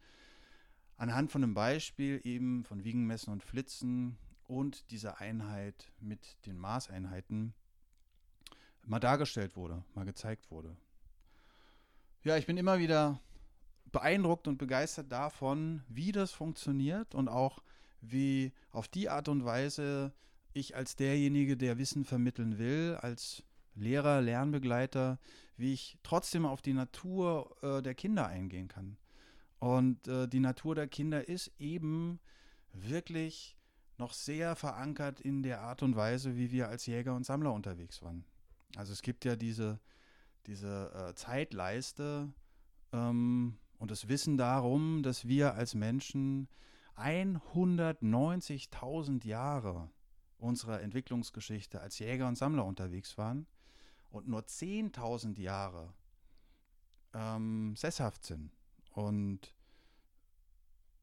anhand 0.96 1.30
von 1.30 1.44
einem 1.44 1.54
Beispiel 1.54 2.20
eben 2.24 2.64
von 2.64 2.82
Wiegen, 2.82 3.06
Messen 3.06 3.32
und 3.32 3.44
Flitzen 3.44 4.18
und 4.48 4.90
dieser 4.90 5.20
Einheit 5.20 5.92
mit 6.00 6.36
den 6.46 6.58
Maßeinheiten 6.58 7.54
mal 8.84 8.98
dargestellt 8.98 9.54
wurde, 9.54 9.84
mal 9.94 10.04
gezeigt 10.04 10.50
wurde. 10.50 10.76
Ja, 12.24 12.36
ich 12.36 12.46
bin 12.46 12.56
immer 12.56 12.80
wieder 12.80 13.20
beeindruckt 13.92 14.48
und 14.48 14.58
begeistert 14.58 15.12
davon, 15.12 15.82
wie 15.88 16.10
das 16.10 16.32
funktioniert 16.32 17.14
und 17.14 17.28
auch 17.28 17.62
wie 18.02 18.52
auf 18.70 18.88
die 18.88 19.08
Art 19.08 19.28
und 19.28 19.44
Weise 19.44 20.12
ich 20.52 20.76
als 20.76 20.96
derjenige, 20.96 21.56
der 21.56 21.78
Wissen 21.78 22.04
vermitteln 22.04 22.58
will, 22.58 22.98
als 23.00 23.42
Lehrer, 23.74 24.20
Lernbegleiter, 24.20 25.18
wie 25.56 25.72
ich 25.72 25.98
trotzdem 26.02 26.44
auf 26.44 26.60
die 26.60 26.74
Natur 26.74 27.56
äh, 27.62 27.82
der 27.82 27.94
Kinder 27.94 28.26
eingehen 28.26 28.68
kann. 28.68 28.98
Und 29.58 30.08
äh, 30.08 30.28
die 30.28 30.40
Natur 30.40 30.74
der 30.74 30.88
Kinder 30.88 31.26
ist 31.28 31.52
eben 31.58 32.20
wirklich 32.72 33.56
noch 33.96 34.12
sehr 34.12 34.56
verankert 34.56 35.20
in 35.20 35.42
der 35.42 35.60
Art 35.60 35.82
und 35.82 35.96
Weise, 35.96 36.36
wie 36.36 36.50
wir 36.50 36.68
als 36.68 36.86
Jäger 36.86 37.14
und 37.14 37.24
Sammler 37.24 37.52
unterwegs 37.52 38.02
waren. 38.02 38.24
Also 38.76 38.92
es 38.92 39.02
gibt 39.02 39.24
ja 39.24 39.36
diese, 39.36 39.78
diese 40.46 40.92
äh, 40.92 41.14
Zeitleiste 41.14 42.32
ähm, 42.92 43.56
und 43.78 43.90
das 43.90 44.08
Wissen 44.08 44.36
darum, 44.36 45.02
dass 45.02 45.28
wir 45.28 45.54
als 45.54 45.74
Menschen 45.74 46.48
190.000 46.96 49.26
Jahre 49.26 49.90
unserer 50.38 50.80
Entwicklungsgeschichte 50.80 51.80
als 51.80 51.98
Jäger 51.98 52.28
und 52.28 52.36
Sammler 52.36 52.64
unterwegs 52.64 53.16
waren 53.16 53.46
und 54.10 54.28
nur 54.28 54.42
10.000 54.42 55.40
Jahre 55.40 55.92
ähm, 57.14 57.74
sesshaft 57.76 58.26
sind. 58.26 58.50
Und 58.92 59.54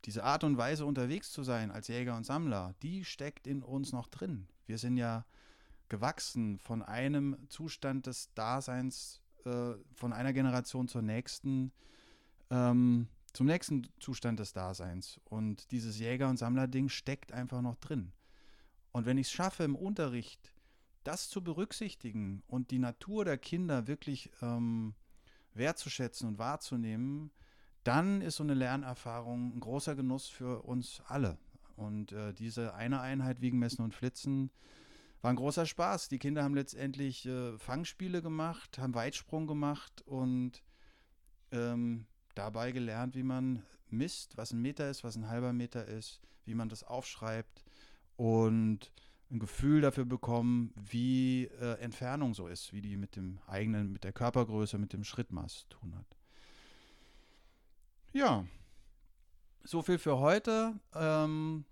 diese 0.06 0.23
Art 0.23 0.43
und 0.43 0.58
Weise 0.58 0.86
unterwegs 0.86 1.32
zu 1.32 1.43
sein 1.43 1.71
als 1.71 1.88
Jäger 1.88 2.15
und 2.15 2.25
Sammler, 2.25 2.75
die 2.82 3.04
steckt 3.04 3.47
in 3.47 3.63
uns 3.63 3.91
noch 3.91 4.08
drin. 4.08 4.47
Wir 4.65 4.78
sind 4.78 4.97
ja 4.97 5.25
gewachsen 5.89 6.60
von 6.60 6.84
einem 6.84 7.38
Zustand 7.49 8.06
des 8.06 8.34
Daseins, 8.34 9.21
äh, 9.45 9.73
von 9.93 10.13
einer 10.13 10.34
Generation 10.34 10.88
zur 10.88 11.02
nächsten, 11.02 11.71
ähm, 12.49 13.08
zum 13.33 13.47
nächsten 13.47 13.87
Zustand 13.99 14.39
des 14.39 14.53
Daseins. 14.53 15.19
Und 15.25 15.71
dieses 15.71 15.99
Jäger- 15.99 16.29
und 16.29 16.37
Sammler-Ding 16.37 16.89
steckt 16.89 17.31
einfach 17.31 17.61
noch 17.61 17.75
drin. 17.77 18.11
Und 18.91 19.05
wenn 19.05 19.17
ich 19.17 19.27
es 19.27 19.33
schaffe, 19.33 19.63
im 19.63 19.75
Unterricht 19.75 20.53
das 21.03 21.29
zu 21.29 21.43
berücksichtigen 21.43 22.43
und 22.47 22.71
die 22.71 22.79
Natur 22.79 23.25
der 23.25 23.37
Kinder 23.37 23.87
wirklich 23.87 24.31
ähm, 24.41 24.95
wertzuschätzen 25.53 26.27
und 26.27 26.37
wahrzunehmen, 26.37 27.31
dann 27.83 28.21
ist 28.21 28.35
so 28.35 28.43
eine 28.43 28.53
Lernerfahrung 28.53 29.55
ein 29.55 29.59
großer 29.59 29.95
Genuss 29.95 30.27
für 30.27 30.63
uns 30.63 31.01
alle. 31.07 31.37
Und 31.75 32.11
äh, 32.11 32.33
diese 32.33 32.73
eine 32.73 32.99
Einheit 32.99 33.41
Wiegen, 33.41 33.57
Messen 33.57 33.83
und 33.83 33.93
Flitzen 33.93 34.51
war 35.21 35.31
ein 35.31 35.37
großer 35.37 35.65
Spaß. 35.65 36.09
Die 36.09 36.19
Kinder 36.19 36.43
haben 36.43 36.55
letztendlich 36.55 37.25
äh, 37.25 37.57
Fangspiele 37.57 38.21
gemacht, 38.21 38.77
haben 38.77 38.95
Weitsprung 38.95 39.47
gemacht 39.47 40.01
und 40.01 40.63
ähm, 41.51 42.05
dabei 42.39 42.71
gelernt, 42.71 43.15
wie 43.15 43.23
man 43.23 43.63
misst, 43.89 44.38
was 44.38 44.52
ein 44.52 44.62
Meter 44.62 44.89
ist, 44.89 45.04
was 45.04 45.17
ein 45.17 45.28
halber 45.28 45.52
Meter 45.52 45.86
ist, 45.86 46.21
wie 46.45 46.56
man 46.56 46.69
das 46.69 46.84
aufschreibt 46.86 47.65
und 48.15 48.91
ein 49.30 49.39
Gefühl 49.39 49.82
dafür 49.82 50.06
bekommen, 50.06 50.73
wie 50.75 51.45
äh, 51.60 51.80
Entfernung 51.80 52.34
so 52.34 52.47
ist, 52.47 52.71
wie 52.71 52.82
die 52.82 52.95
mit 52.95 53.17
dem 53.17 53.39
eigenen, 53.45 53.91
mit 53.91 54.04
der 54.06 54.13
Körpergröße, 54.13 54.78
mit 54.78 54.93
dem 54.93 55.04
Schrittmaß 55.04 55.60
zu 55.60 55.67
tun 55.67 55.95
hat. 55.95 56.17
Ja, 58.13 58.45
so 59.63 59.82
viel 59.82 59.99
für 59.99 60.17
heute. 60.17 60.80
Ähm, 60.95 61.65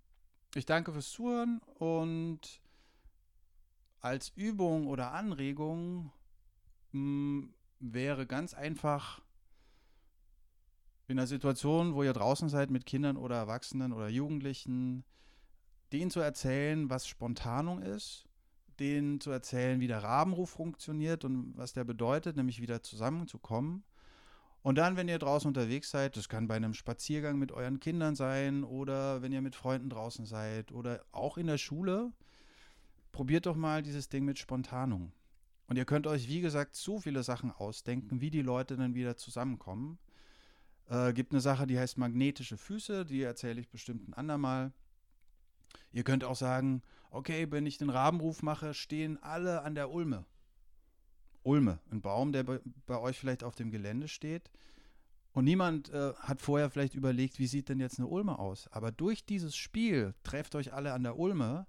ich 0.54 0.66
danke 0.66 0.92
fürs 0.92 1.10
Zuhören 1.10 1.62
und 1.80 2.62
als 4.02 4.30
Übung 4.36 4.88
oder 4.88 5.14
Anregung 5.14 6.12
mh, 6.92 6.92
hm, 6.92 7.54
wäre 7.80 8.28
ganz 8.28 8.54
einfach 8.54 9.22
in 11.08 11.18
der 11.18 11.28
Situation, 11.28 11.96
wo 11.96 12.04
ihr 12.04 12.14
draußen 12.14 12.50
seid 12.50 12.70
mit 12.70 12.86
Kindern 12.86 13.18
oder 13.18 13.38
Erwachsenen 13.38 13.94
oder 13.94 14.10
Jugendlichen, 14.10 15.06
denen 15.94 16.12
zu 16.12 16.20
erzählen, 16.20 16.90
was 16.90 17.08
Spontanung 17.08 17.82
ist, 17.82 18.26
denen 18.80 19.22
zu 19.22 19.32
erzählen, 19.32 19.80
wie 19.80 19.88
der 19.88 20.04
Rabenruf 20.04 20.50
funktioniert 20.50 21.24
und 21.24 21.56
was 21.56 21.74
der 21.74 21.86
bedeutet, 21.86 22.36
nämlich 22.36 22.62
wieder 22.62 22.84
zusammenzukommen. 22.84 23.84
Und 24.64 24.78
dann, 24.78 24.98
wenn 24.98 25.08
ihr 25.08 25.18
draußen 25.18 25.48
unterwegs 25.48 25.90
seid, 25.92 26.18
das 26.18 26.28
kann 26.28 26.48
bei 26.48 26.56
einem 26.56 26.74
Spaziergang 26.74 27.40
mit 27.40 27.54
euren 27.54 27.80
Kindern 27.80 28.16
sein 28.16 28.66
oder 28.66 29.22
wenn 29.22 29.32
ihr 29.32 29.42
mit 29.42 29.56
Freunden 29.56 29.90
draußen 29.90 30.26
seid 30.26 30.74
oder 30.74 31.06
auch 31.14 31.38
in 31.38 31.48
der 31.48 31.58
Schule, 31.58 32.12
probiert 33.14 33.46
doch 33.46 33.56
mal 33.56 33.82
dieses 33.82 34.10
Ding 34.10 34.26
mit 34.26 34.40
Spontanung. 34.40 35.14
Und 35.68 35.78
ihr 35.78 35.86
könnt 35.86 36.06
euch, 36.06 36.28
wie 36.28 36.42
gesagt, 36.42 36.76
so 36.76 37.00
viele 37.00 37.24
Sachen 37.24 37.52
ausdenken, 37.52 38.20
wie 38.20 38.30
die 38.30 38.42
Leute 38.42 38.76
dann 38.76 38.94
wieder 38.94 39.16
zusammenkommen. 39.16 40.00
Äh, 40.90 41.14
gibt 41.14 41.32
eine 41.32 41.42
Sache, 41.42 41.68
die 41.68 41.78
heißt 41.78 41.98
magnetische 41.98 42.58
Füße, 42.58 43.06
die 43.06 43.22
erzähle 43.22 43.60
ich 43.60 43.70
bestimmt 43.70 44.08
ein 44.08 44.14
andermal. 44.14 44.72
Ihr 45.92 46.04
könnt 46.04 46.24
auch 46.24 46.36
sagen, 46.36 46.82
okay, 47.12 47.48
wenn 47.52 47.66
ich 47.66 47.78
den 47.78 47.90
Rabenruf 47.90 48.42
mache, 48.42 48.74
stehen 48.74 49.22
alle 49.22 49.64
an 49.64 49.76
der 49.76 49.92
Ulme. 49.92 50.26
Ulme, 51.44 51.80
ein 51.92 52.02
Baum, 52.02 52.32
der 52.32 52.44
bei, 52.44 52.60
bei 52.86 52.98
euch 53.00 53.20
vielleicht 53.20 53.44
auf 53.44 53.56
dem 53.56 53.72
Gelände 53.72 54.08
steht. 54.08 54.50
Und 55.34 55.44
niemand 55.44 55.90
äh, 55.90 56.14
hat 56.16 56.42
vorher 56.42 56.70
vielleicht 56.70 56.96
überlegt, 56.96 57.38
wie 57.38 57.48
sieht 57.48 57.70
denn 57.70 57.80
jetzt 57.80 58.00
eine 58.00 58.08
Ulme 58.08 58.40
aus. 58.40 58.68
Aber 58.70 58.92
durch 58.92 59.26
dieses 59.26 59.56
Spiel, 59.56 60.16
trefft 60.24 60.56
euch 60.56 60.74
alle 60.74 60.94
an 60.94 61.04
der 61.04 61.18
Ulme, 61.20 61.68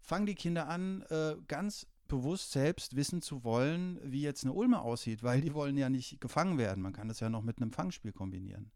fangen 0.00 0.26
die 0.26 0.34
Kinder 0.34 0.68
an, 0.68 1.02
äh, 1.02 1.36
ganz 1.46 1.86
bewusst 2.08 2.50
selbst 2.52 2.96
wissen 2.96 3.22
zu 3.22 3.44
wollen, 3.44 4.00
wie 4.02 4.22
jetzt 4.22 4.44
eine 4.44 4.52
Ulme 4.52 4.80
aussieht, 4.80 5.22
weil 5.22 5.40
die 5.40 5.54
wollen 5.54 5.76
ja 5.76 5.88
nicht 5.88 6.20
gefangen 6.20 6.58
werden. 6.58 6.82
Man 6.82 6.92
kann 6.92 7.08
das 7.08 7.20
ja 7.20 7.28
noch 7.28 7.42
mit 7.42 7.58
einem 7.58 7.72
Fangspiel 7.72 8.12
kombinieren. 8.12 8.70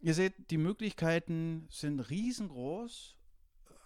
Ihr 0.00 0.14
seht, 0.14 0.50
die 0.50 0.58
Möglichkeiten 0.58 1.68
sind 1.70 2.00
riesengroß. 2.00 3.16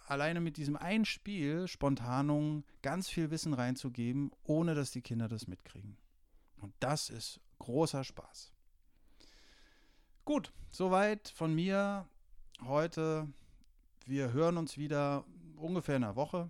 Alleine 0.07 0.39
mit 0.39 0.57
diesem 0.57 0.77
einen 0.77 1.05
Spiel, 1.05 1.67
Spontanung, 1.67 2.63
ganz 2.81 3.09
viel 3.09 3.29
Wissen 3.29 3.53
reinzugeben, 3.53 4.31
ohne 4.43 4.73
dass 4.73 4.91
die 4.91 5.01
Kinder 5.01 5.27
das 5.27 5.47
mitkriegen. 5.47 5.97
Und 6.59 6.73
das 6.79 7.09
ist 7.09 7.39
großer 7.59 8.03
Spaß. 8.03 8.51
Gut, 10.25 10.51
soweit 10.71 11.29
von 11.29 11.53
mir 11.53 12.07
heute. 12.65 13.27
Wir 14.05 14.31
hören 14.31 14.57
uns 14.57 14.77
wieder 14.77 15.25
ungefähr 15.57 15.97
in 15.97 16.03
einer 16.03 16.15
Woche. 16.15 16.49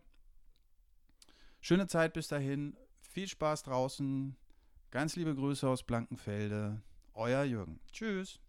Schöne 1.62 1.88
Zeit 1.88 2.14
bis 2.14 2.28
dahin. 2.28 2.78
Viel 3.02 3.28
Spaß 3.28 3.64
draußen. 3.64 4.36
Ganz 4.92 5.16
liebe 5.16 5.36
Grüße 5.36 5.68
aus 5.68 5.84
Blankenfelde. 5.84 6.82
Euer 7.14 7.44
Jürgen. 7.44 7.80
Tschüss. 7.92 8.40